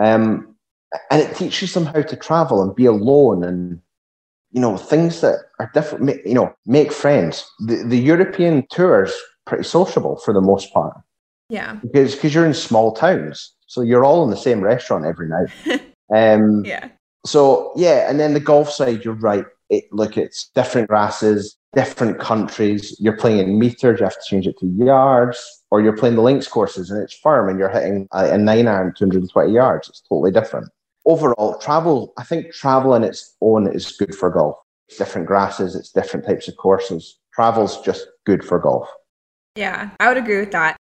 [0.00, 0.54] Um,
[1.10, 3.80] and it teaches them how to travel and be alone and,
[4.52, 7.50] you know, things that are different, you know, make friends.
[7.60, 9.12] The, the European tours
[9.46, 10.96] pretty sociable for the most part.
[11.48, 11.74] Yeah.
[11.82, 13.54] Because because you're in small towns.
[13.66, 15.82] So you're all in the same restaurant every night.
[16.14, 16.88] um, yeah.
[17.26, 18.08] So, yeah.
[18.08, 19.44] And then the golf side, you're right.
[19.70, 22.96] It, look, it's different grasses, different countries.
[22.98, 26.22] You're playing in meters, you have to change it to yards, or you're playing the
[26.22, 29.88] links courses and it's firm and you're hitting a, a nine iron 220 yards.
[29.88, 30.68] It's totally different.
[31.06, 34.56] Overall, travel, I think travel in its own is good for golf.
[34.88, 37.20] It's different grasses, it's different types of courses.
[37.32, 38.88] Travel's just good for golf.
[39.54, 40.76] Yeah, I would agree with that.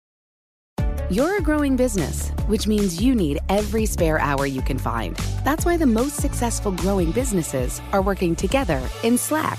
[1.10, 5.14] You're a growing business, which means you need every spare hour you can find.
[5.44, 9.58] That's why the most successful growing businesses are working together in Slack.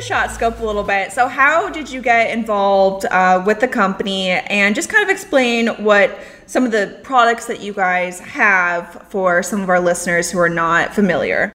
[0.00, 1.12] Shot scope a little bit.
[1.12, 5.68] So, how did you get involved uh, with the company and just kind of explain
[5.84, 10.38] what some of the products that you guys have for some of our listeners who
[10.38, 11.52] are not familiar?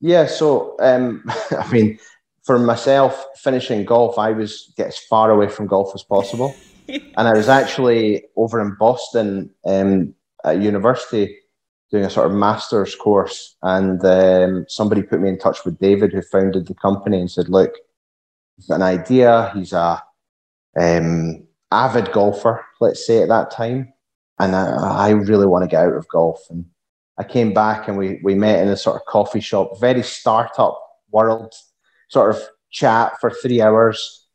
[0.00, 1.98] Yeah, so um, I mean,
[2.44, 6.54] for myself, finishing golf, I was get as far away from golf as possible.
[6.88, 11.36] and I was actually over in Boston um, at university
[11.90, 16.12] doing a sort of master's course, and um, somebody put me in touch with David,
[16.12, 17.74] who founded the company, and said, "Look,
[18.56, 19.52] he's got an idea.
[19.54, 20.02] He's a
[20.78, 23.92] um, avid golfer, let's say at that time,
[24.38, 26.40] and I, I, really want to get out of golf.
[26.50, 26.66] And
[27.18, 30.80] I came back and we we met in a sort of coffee shop, very startup
[31.10, 31.54] world
[32.08, 34.26] sort of chat for three hours.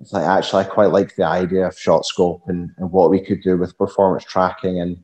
[0.00, 3.20] It's like actually I quite like the idea of shot scope and, and what we
[3.20, 4.98] could do with performance tracking and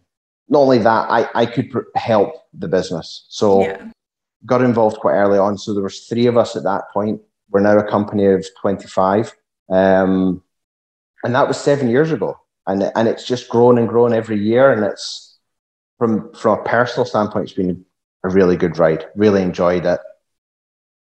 [0.48, 3.90] not only that I, I could pr- help the business so yeah.
[4.44, 7.22] got involved quite early on so there was three of us at that point
[7.52, 9.34] we're now a company of 25.
[9.70, 10.42] Um,
[11.22, 12.38] and that was seven years ago.
[12.66, 14.72] And, and it's just grown and grown every year.
[14.72, 15.38] And it's
[15.98, 17.84] from, from a personal standpoint, it's been
[18.24, 19.06] a really good ride.
[19.14, 20.00] Really enjoyed it.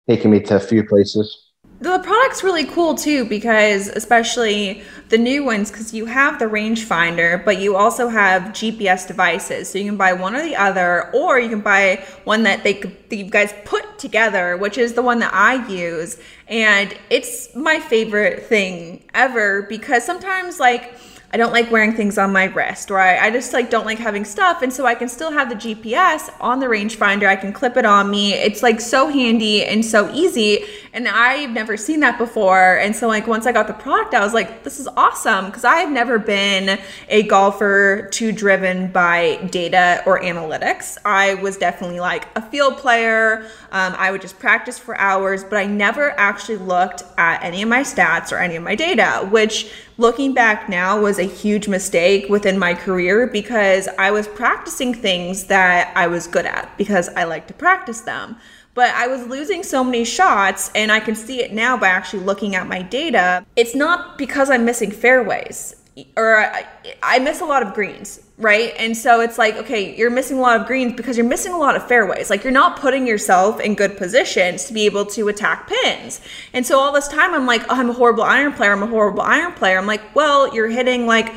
[0.08, 1.51] Taking me to a few places
[1.82, 7.44] the product's really cool too because especially the new ones because you have the rangefinder
[7.44, 11.40] but you also have gps devices so you can buy one or the other or
[11.40, 15.18] you can buy one that they that you guys put together which is the one
[15.18, 20.94] that i use and it's my favorite thing ever because sometimes like
[21.34, 23.98] I don't like wearing things on my wrist, or I, I just like don't like
[23.98, 24.60] having stuff.
[24.60, 27.26] And so I can still have the GPS on the rangefinder.
[27.26, 28.34] I can clip it on me.
[28.34, 30.66] It's like so handy and so easy.
[30.94, 32.76] And I've never seen that before.
[32.76, 35.50] And so like once I got the product, I was like, this is awesome.
[35.50, 36.78] Cause I've never been
[37.08, 40.98] a golfer too driven by data or analytics.
[41.06, 43.46] I was definitely like a field player.
[43.70, 47.70] Um, I would just practice for hours, but I never actually looked at any of
[47.70, 52.28] my stats or any of my data, which looking back now was a huge mistake
[52.28, 57.24] within my career because I was practicing things that I was good at because I
[57.24, 58.36] like to practice them.
[58.74, 62.24] But I was losing so many shots, and I can see it now by actually
[62.24, 63.44] looking at my data.
[63.56, 65.74] It's not because I'm missing fairways.
[66.16, 66.66] or I,
[67.02, 68.72] I miss a lot of greens, right?
[68.78, 71.58] And so it's like, okay, you're missing a lot of greens because you're missing a
[71.58, 72.30] lot of fairways.
[72.30, 76.20] Like you're not putting yourself in good positions to be able to attack pins.
[76.54, 78.72] And so all this time I'm like, oh, I'm a horrible iron player.
[78.72, 79.78] I'm a horrible iron player.
[79.78, 81.32] I'm like, well, you're hitting like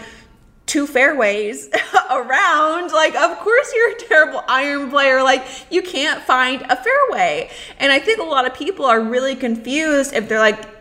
[0.65, 1.69] two fairways
[2.11, 2.91] around.
[2.91, 5.23] Like, of course you're a terrible iron player.
[5.23, 7.49] Like, you can't find a fairway.
[7.79, 10.74] And I think a lot of people are really confused if they're like,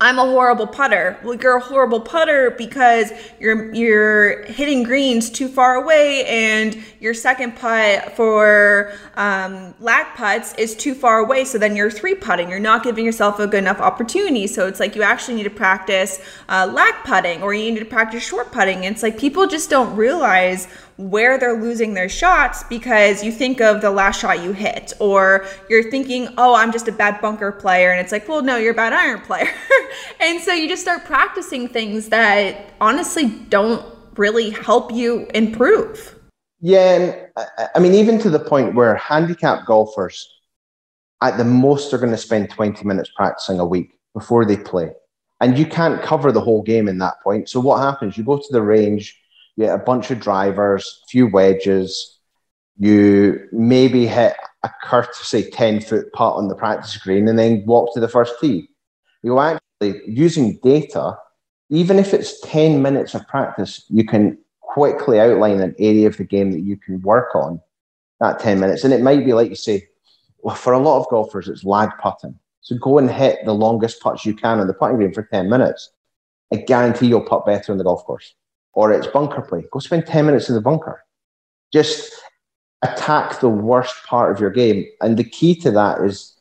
[0.00, 1.18] I'm a horrible putter.
[1.24, 7.14] Well, you're a horrible putter because you're you're hitting greens too far away, and your
[7.14, 11.44] second putt for um, lag putts is too far away.
[11.44, 12.48] So then you're three putting.
[12.48, 14.46] You're not giving yourself a good enough opportunity.
[14.46, 17.84] So it's like you actually need to practice uh, lag putting, or you need to
[17.84, 18.86] practice short putting.
[18.86, 20.68] And it's like people just don't realize
[20.98, 25.46] where they're losing their shots because you think of the last shot you hit, or
[25.70, 27.92] you're thinking, oh, I'm just a bad bunker player.
[27.92, 29.48] And it's like, well, no, you're a bad iron player.
[30.20, 33.86] and so you just start practicing things that honestly don't
[34.16, 36.16] really help you improve.
[36.60, 36.94] Yeah.
[36.96, 37.28] And
[37.74, 40.28] I mean, even to the point where handicap golfers,
[41.22, 44.90] at the most, are going to spend 20 minutes practicing a week before they play.
[45.40, 47.48] And you can't cover the whole game in that point.
[47.48, 48.18] So what happens?
[48.18, 49.16] You go to the range,
[49.58, 52.18] you a bunch of drivers, a few wedges.
[52.78, 57.92] You maybe hit a courtesy 10 foot putt on the practice green and then walk
[57.94, 58.68] to the first tee.
[59.22, 61.16] You actually, using data,
[61.70, 66.24] even if it's 10 minutes of practice, you can quickly outline an area of the
[66.24, 67.60] game that you can work on
[68.20, 68.84] that 10 minutes.
[68.84, 69.88] And it might be like you say,
[70.38, 72.38] well, for a lot of golfers, it's lag putting.
[72.60, 75.50] So go and hit the longest putts you can on the putting green for 10
[75.50, 75.90] minutes.
[76.52, 78.34] I guarantee you'll putt better on the golf course
[78.74, 79.64] or it's bunker play.
[79.72, 81.04] Go spend 10 minutes in the bunker.
[81.72, 82.12] Just
[82.82, 84.84] attack the worst part of your game.
[85.00, 86.38] And the key to that is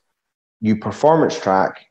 [0.62, 1.86] you performance track,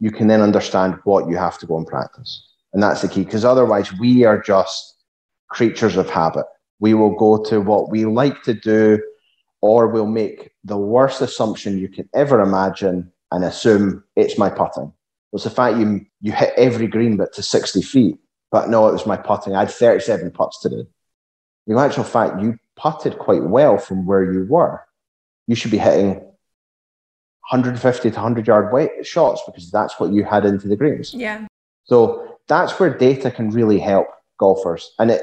[0.00, 2.46] you can then understand what you have to go and practice.
[2.72, 4.96] And that's the key, because otherwise, we are just
[5.48, 6.44] creatures of habit.
[6.80, 9.00] We will go to what we like to do,
[9.62, 14.92] or we'll make the worst assumption you can ever imagine and assume it's my putting.
[15.32, 18.18] It's the fact you, you hit every green but to 60 feet
[18.54, 19.56] but no, it was my putting.
[19.56, 20.86] I had 37 putts today.
[21.66, 24.80] In actual fact, you putted quite well from where you were.
[25.48, 26.10] You should be hitting
[27.50, 31.12] 150 to 100 yard weight shots because that's what you had into the greens.
[31.12, 31.48] Yeah.
[31.86, 34.06] So that's where data can really help
[34.38, 34.94] golfers.
[35.00, 35.22] And it,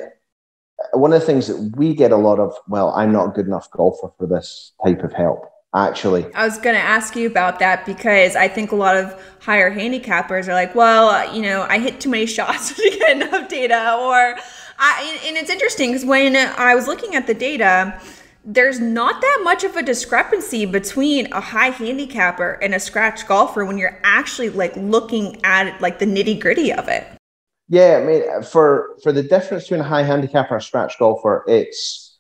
[0.92, 3.46] one of the things that we get a lot of, well, I'm not a good
[3.48, 6.26] enough golfer for this type of help actually.
[6.34, 9.74] I was going to ask you about that because I think a lot of higher
[9.74, 13.98] handicappers are like, well, you know, I hit too many shots to get enough data.
[14.00, 14.38] Or,
[14.78, 18.00] I, and it's interesting because when I was looking at the data,
[18.44, 23.64] there's not that much of a discrepancy between a high handicapper and a scratch golfer
[23.64, 27.06] when you're actually like looking at it, like the nitty gritty of it.
[27.68, 31.46] Yeah, I mean, for for the difference between a high handicapper and a scratch golfer,
[31.48, 32.18] it's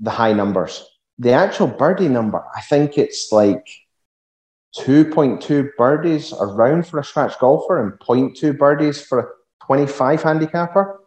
[0.00, 0.87] the high numbers
[1.18, 3.66] the actual birdie number, I think it's like
[4.76, 9.26] 2.2 birdies around for a scratch golfer and 0.2 birdies for a
[9.66, 11.00] 25 handicapper.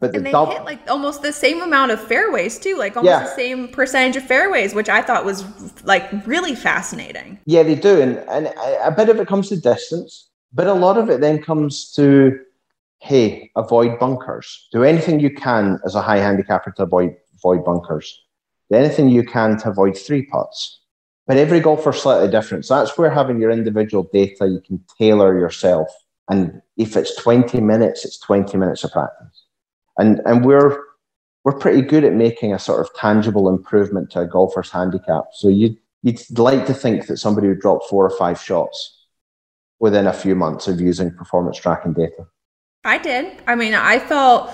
[0.00, 2.96] But the and they dub- hit like almost the same amount of fairways too, like
[2.96, 3.24] almost yeah.
[3.24, 5.44] the same percentage of fairways, which I thought was
[5.82, 7.40] like really fascinating.
[7.46, 8.46] Yeah, they do, and and
[8.84, 12.38] a bit of it comes to distance, but a lot of it then comes to,
[13.00, 14.68] hey, avoid bunkers.
[14.70, 18.22] Do anything you can as a high handicapper to avoid avoid bunkers
[18.72, 20.80] anything you can to avoid three putts.
[21.26, 22.64] But every golfer is slightly different.
[22.64, 25.88] So that's where having your individual data, you can tailor yourself.
[26.30, 29.44] And if it's 20 minutes, it's 20 minutes of practice.
[29.98, 30.78] And, and we're,
[31.44, 35.24] we're pretty good at making a sort of tangible improvement to a golfer's handicap.
[35.32, 39.06] So you'd, you'd like to think that somebody would drop four or five shots
[39.80, 42.26] within a few months of using performance tracking data.
[42.84, 43.42] I did.
[43.46, 44.50] I mean, I felt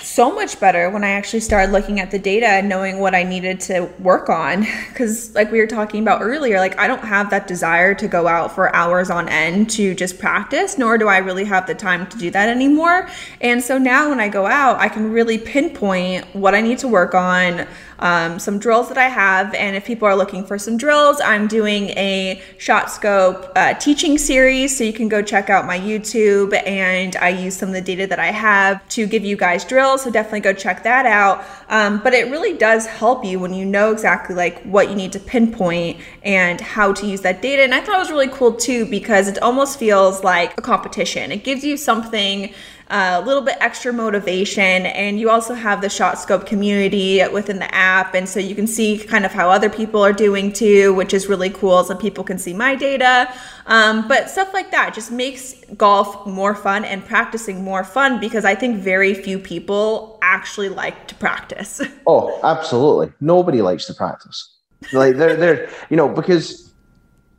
[0.00, 3.22] so much better when I actually started looking at the data and knowing what I
[3.22, 4.66] needed to work on.
[4.92, 8.28] Because, like we were talking about earlier, like I don't have that desire to go
[8.28, 12.06] out for hours on end to just practice, nor do I really have the time
[12.08, 13.08] to do that anymore.
[13.40, 16.88] And so now when I go out, I can really pinpoint what I need to
[16.88, 17.66] work on
[17.98, 19.54] um, some drills that I have.
[19.54, 24.76] And if people are looking for some drills, I'm doing a ShotScope uh, teaching series.
[24.76, 28.06] So you can go check out my YouTube and I use some of the data
[28.06, 30.02] that I have to give you guys drills.
[30.02, 31.44] So definitely go check that out.
[31.68, 35.12] Um, but it really does help you when you know exactly like what you need
[35.12, 37.62] to pinpoint and how to use that data.
[37.62, 41.32] And I thought it was really cool too because it almost feels like a competition.
[41.32, 42.52] It gives you something
[42.92, 44.86] a little bit extra motivation.
[44.86, 48.14] And you also have the ShotScope community within the app.
[48.14, 51.26] And so you can see kind of how other people are doing too, which is
[51.26, 51.82] really cool.
[51.84, 53.32] So people can see my data.
[53.66, 58.44] Um, but stuff like that just makes golf more fun and practicing more fun because
[58.44, 61.80] I think very few people actually like to practice.
[62.04, 63.12] Oh, absolutely.
[63.20, 64.56] Nobody likes to practice.
[64.92, 66.72] Like they're they're you know because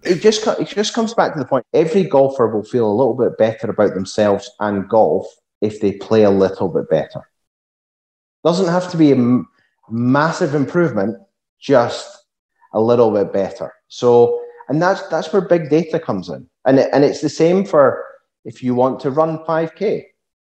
[0.04, 1.66] it just it just comes back to the point.
[1.74, 5.28] Every golfer will feel a little bit better about themselves and golf
[5.64, 7.22] if they play a little bit better.
[8.44, 9.48] Doesn't have to be a m-
[9.90, 11.18] massive improvement,
[11.60, 12.26] just
[12.74, 13.74] a little bit better.
[13.88, 17.66] So, and that's that's where big data comes in, and it, and it's the same
[17.66, 18.04] for
[18.44, 20.04] if you want to run 5k,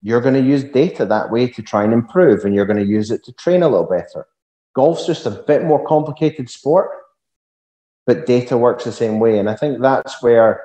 [0.02, 2.92] you're going to use data that way to try and improve, and you're going to
[2.98, 4.28] use it to train a little better.
[4.76, 6.90] Golf's just a bit more complicated sport,
[8.06, 10.62] but data works the same way, and I think that's where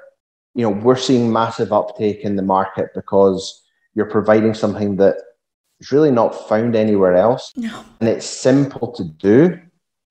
[0.54, 3.65] you know we're seeing massive uptake in the market because
[3.96, 5.16] you're providing something that
[5.80, 7.52] is really not found anywhere else.
[7.56, 7.84] No.
[8.00, 9.60] And it's simple to do,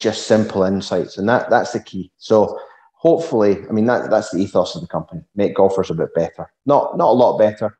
[0.00, 1.18] just simple insights.
[1.18, 2.10] And that that's the key.
[2.16, 2.58] So
[2.94, 5.22] hopefully, I mean that that's the ethos of the company.
[5.34, 6.50] Make golfers a bit better.
[6.66, 7.78] Not not a lot better,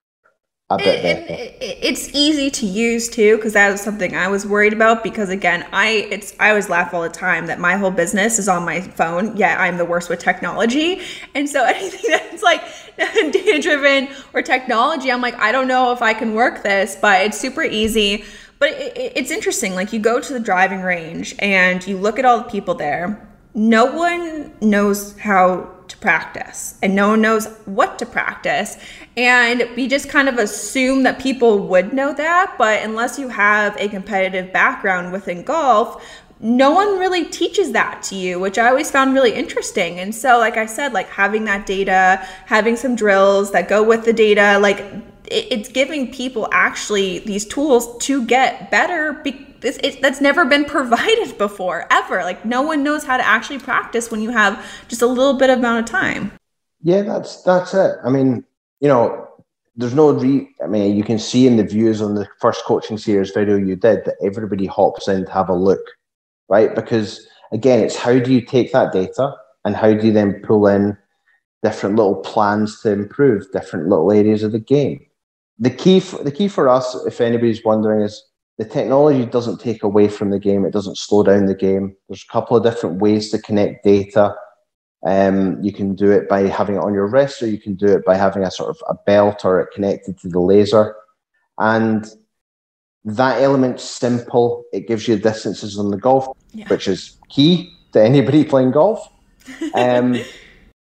[0.75, 1.43] a bit And better.
[1.61, 5.29] it- it's easy to use too because that was something I was worried about because
[5.29, 8.65] again I it's I always laugh all the time that my whole business is on
[8.65, 11.01] my phone yeah I'm the worst with technology.
[11.35, 12.63] And so anything that's like
[12.97, 17.23] data driven or technology I'm like I don't know if I can work this but
[17.23, 18.25] it's super easy.
[18.61, 22.19] But it, it- it's interesting like you go to the driving range and you look
[22.19, 23.29] at all the people there.
[23.55, 28.77] No one knows how to practice and no one knows what to practice.
[29.17, 33.77] And we just kind of assume that people would know that, but unless you have
[33.79, 36.05] a competitive background within golf,
[36.41, 40.01] no one really teaches that to you, which I always found really interesting.
[40.01, 44.05] And so, like I said, like having that data, having some drills that go with
[44.05, 44.85] the data, like
[45.27, 49.15] it's giving people actually these tools to get better.
[49.25, 52.23] Be- this, it, that's never been provided before, ever.
[52.23, 55.51] Like no one knows how to actually practice when you have just a little bit
[55.51, 56.33] of amount of time.
[56.83, 57.97] Yeah, that's that's it.
[58.05, 58.45] I mean,
[58.81, 59.27] you know,
[59.75, 60.49] there's no re.
[60.63, 63.75] I mean, you can see in the views on the first coaching series video you
[63.75, 65.81] did that everybody hops in to have a look,
[66.49, 66.75] right?
[66.75, 69.35] Because again, it's how do you take that data
[69.65, 70.97] and how do you then pull in
[71.63, 75.07] different little plans to improve different little areas of the game.
[75.59, 78.23] The key for the key for us, if anybody's wondering, is
[78.59, 80.65] the technology doesn't take away from the game.
[80.65, 81.97] It doesn't slow down the game.
[82.09, 84.35] There's a couple of different ways to connect data.
[85.07, 87.87] Um, you can do it by having it on your wrist, or you can do
[87.87, 90.95] it by having a sort of a belt or it connected to the laser.
[91.59, 92.07] And
[93.05, 94.65] that element's simple.
[94.73, 96.69] It gives you distances on the golf, Yeah.
[96.69, 99.01] which is key to anybody playing golf.
[99.75, 100.17] Um,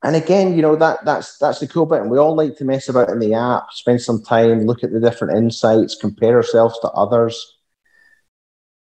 [0.04, 2.02] and again, you know that that's that's the cool bit.
[2.02, 4.91] And we all like to mess about in the app, spend some time, look at
[4.91, 7.58] the different insights, compare ourselves to others.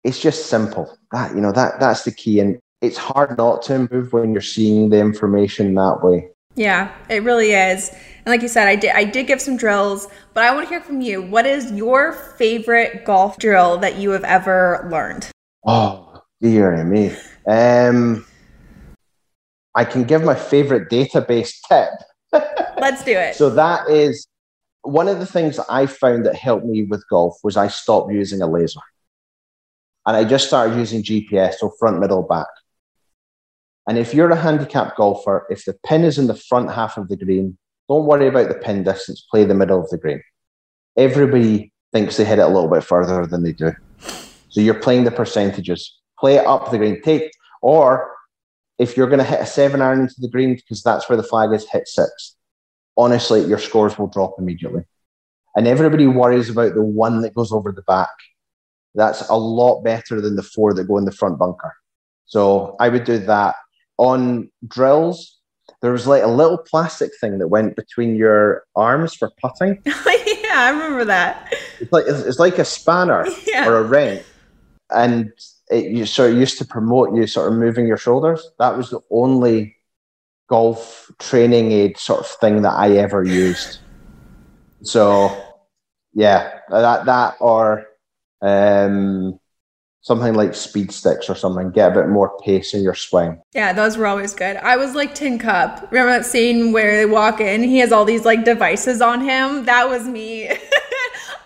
[0.04, 0.96] It's just simple.
[1.12, 4.40] That you know that that's the key, and it's hard not to improve when you're
[4.40, 6.30] seeing the information that way.
[6.54, 7.90] Yeah, it really is.
[7.90, 10.68] And like you said, I did I did give some drills, but I want to
[10.68, 11.20] hear from you.
[11.20, 15.28] What is your favorite golf drill that you have ever learned?
[15.66, 17.16] Oh dear me.
[17.48, 18.24] Um,
[19.74, 21.90] I can give my favorite database tip.
[22.78, 23.36] Let's do it.
[23.36, 24.26] So that is
[24.82, 28.12] one of the things that I found that helped me with golf was I stopped
[28.12, 28.80] using a laser.
[30.06, 32.46] And I just started using GPS, so front, middle, back.
[33.86, 37.08] And if you're a handicapped golfer, if the pin is in the front half of
[37.08, 37.58] the green,
[37.88, 40.22] don't worry about the pin distance, play the middle of the green.
[40.96, 43.72] Everybody thinks they hit it a little bit further than they do.
[44.48, 45.98] So you're playing the percentages.
[46.18, 47.00] Play it up the green.
[47.02, 47.30] Take
[47.62, 48.10] or
[48.78, 51.22] if you're going to hit a seven iron into the green because that's where the
[51.22, 52.36] flag is, hit six.
[52.96, 54.82] Honestly, your scores will drop immediately.
[55.56, 58.10] And everybody worries about the one that goes over the back.
[58.94, 61.74] That's a lot better than the four that go in the front bunker.
[62.26, 63.56] So I would do that.
[63.96, 65.38] On drills,
[65.82, 69.80] there was like a little plastic thing that went between your arms for putting.
[69.86, 69.94] yeah,
[70.54, 71.52] I remember that.
[71.80, 73.68] It's like it's, like a spanner Yeah.
[73.68, 74.24] or a wrench,
[74.90, 75.32] and
[75.70, 78.50] it you sort of used to promote you sort of moving your shoulders.
[78.58, 79.76] That was the only
[80.48, 83.78] golf training aid sort of thing that I ever used.
[84.82, 85.36] So,
[86.14, 87.86] yeah, that that or
[88.40, 89.38] um,
[90.00, 91.70] something like speed sticks or something.
[91.70, 93.40] Get a bit more pace in your swing.
[93.54, 94.56] Yeah, those were always good.
[94.56, 95.86] I was like Tin Cup.
[95.90, 97.62] Remember that scene where they walk in?
[97.62, 99.64] He has all these like devices on him.
[99.66, 100.48] That was me.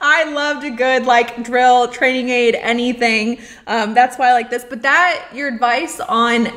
[0.03, 3.41] I loved a good like drill, training aid, anything.
[3.67, 4.65] Um, that's why I like this.
[4.65, 6.49] But that your advice on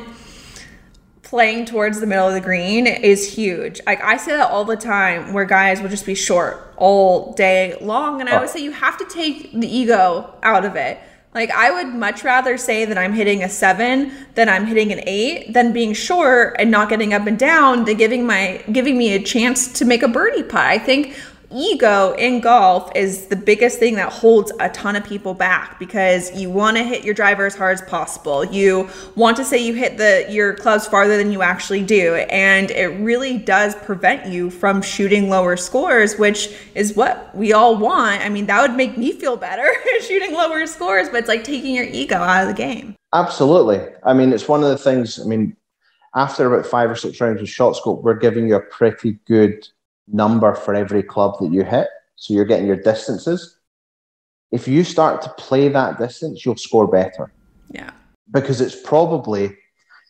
[1.22, 3.80] playing towards the middle of the green is huge.
[3.86, 7.76] Like I say that all the time where guys will just be short all day
[7.80, 11.00] long and I would say you have to take the ego out of it.
[11.34, 15.00] Like I would much rather say that I'm hitting a 7 than I'm hitting an
[15.04, 19.12] 8 than being short and not getting up and down than giving my giving me
[19.12, 20.64] a chance to make a birdie putt.
[20.64, 21.16] I think
[21.50, 26.34] ego in golf is the biggest thing that holds a ton of people back because
[26.38, 28.44] you want to hit your driver as hard as possible.
[28.44, 32.70] You want to say you hit the your clubs farther than you actually do and
[32.70, 38.24] it really does prevent you from shooting lower scores, which is what we all want.
[38.24, 39.68] I mean, that would make me feel better
[40.02, 42.96] shooting lower scores, but it's like taking your ego out of the game.
[43.12, 43.80] Absolutely.
[44.04, 45.56] I mean, it's one of the things, I mean,
[46.14, 49.68] after about 5 or 6 rounds of shot scope, we're giving you a pretty good
[50.08, 51.88] number for every club that you hit.
[52.16, 53.58] So you're getting your distances.
[54.52, 57.32] If you start to play that distance, you'll score better.
[57.70, 57.90] Yeah.
[58.30, 59.56] Because it's probably,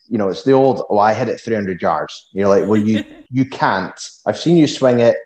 [0.07, 2.29] you know, it's the old, oh, I hit it 300 yards.
[2.31, 3.99] You're like, well, you you can't.
[4.25, 5.17] I've seen you swing it.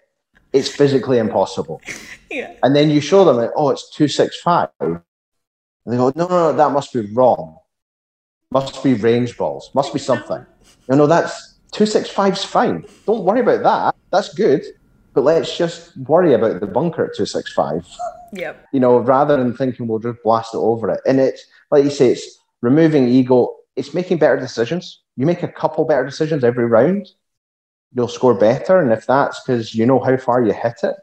[0.53, 1.81] It's physically impossible.
[2.33, 2.53] Yeah.
[2.63, 4.69] And then you show them, like, oh, it's 265.
[4.79, 5.01] And
[5.85, 7.57] they go, no, no, no, that must be wrong.
[8.51, 9.69] Must be range balls.
[9.73, 10.45] Must be something.
[10.87, 12.85] No, no, that's 265's fine.
[13.05, 14.63] Don't worry about that that's good,
[15.13, 17.87] but let's just worry about the bunker at 265.
[18.33, 18.67] Yep.
[18.71, 21.01] You know, rather than thinking we'll just blast it over it.
[21.07, 25.01] And it's, like you say, it's removing ego, it's making better decisions.
[25.17, 27.09] You make a couple better decisions every round,
[27.93, 28.79] you'll score better.
[28.79, 30.95] And if that's because you know how far you hit it,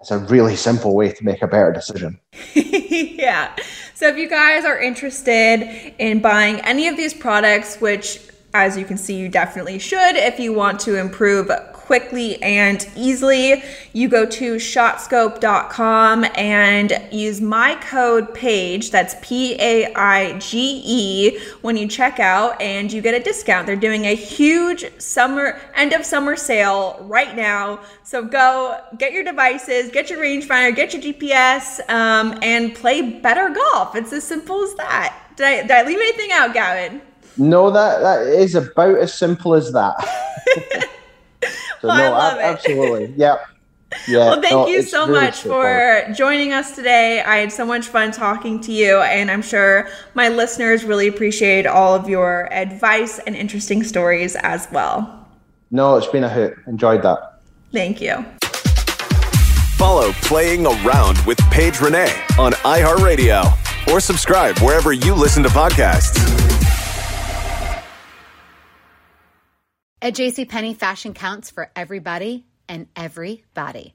[0.00, 2.18] it's a really simple way to make a better decision.
[2.54, 3.54] yeah.
[3.94, 8.84] So if you guys are interested in buying any of these products, which as you
[8.84, 13.62] can see, you definitely should if you want to improve quickly and easily.
[13.92, 21.38] You go to shotscope.com and use my code PAIGE, that's P A I G E,
[21.62, 23.66] when you check out, and you get a discount.
[23.66, 27.80] They're doing a huge summer, end of summer sale right now.
[28.02, 33.50] So go get your devices, get your rangefinder, get your GPS, um, and play better
[33.50, 33.94] golf.
[33.94, 35.16] It's as simple as that.
[35.36, 37.02] Did I, did I leave anything out, Gavin?
[37.36, 39.96] No, that, that is about as simple as that.
[41.80, 43.04] So well, no, I love absolutely.
[43.04, 43.14] It.
[43.16, 43.36] Yeah.
[44.06, 44.18] Yeah.
[44.18, 47.22] Well, thank no, you so really much for joining us today.
[47.22, 51.66] I had so much fun talking to you, and I'm sure my listeners really appreciate
[51.66, 55.26] all of your advice and interesting stories as well.
[55.70, 56.56] No, it's been a hoot.
[56.66, 57.40] Enjoyed that.
[57.72, 58.24] Thank you.
[59.76, 66.39] Follow Playing Around with Paige Renee on iHeartRadio or subscribe wherever you listen to podcasts.
[70.02, 73.94] At JCPenney, fashion counts for everybody and everybody.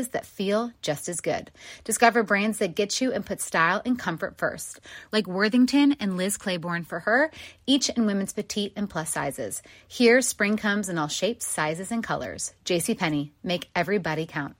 [0.09, 1.51] that feel just as good.
[1.83, 4.79] Discover brands that get you and put style and comfort first,
[5.11, 7.31] like Worthington and Liz Claiborne for her,
[7.65, 9.61] each in women's petite and plus sizes.
[9.87, 12.53] Here, spring comes in all shapes, sizes, and colors.
[12.65, 14.55] JCPenney, make everybody count.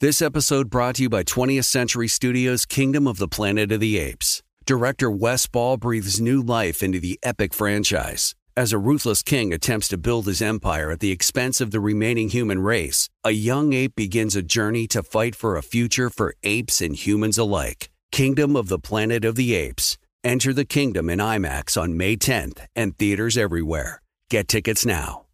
[0.00, 3.98] This episode brought to you by 20th Century Studios' Kingdom of the Planet of the
[3.98, 4.42] Apes.
[4.64, 8.34] Director Wes Ball breathes new life into the epic franchise.
[8.56, 12.30] As a ruthless king attempts to build his empire at the expense of the remaining
[12.30, 16.80] human race, a young ape begins a journey to fight for a future for apes
[16.80, 17.90] and humans alike.
[18.10, 19.98] Kingdom of the Planet of the Apes.
[20.24, 24.02] Enter the kingdom in IMAX on May 10th and theaters everywhere.
[24.30, 25.26] Get tickets now.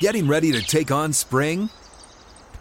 [0.00, 1.70] Getting ready to take on spring?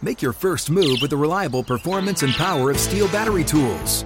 [0.01, 4.05] Make your first move with the reliable performance and power of STIHL battery tools.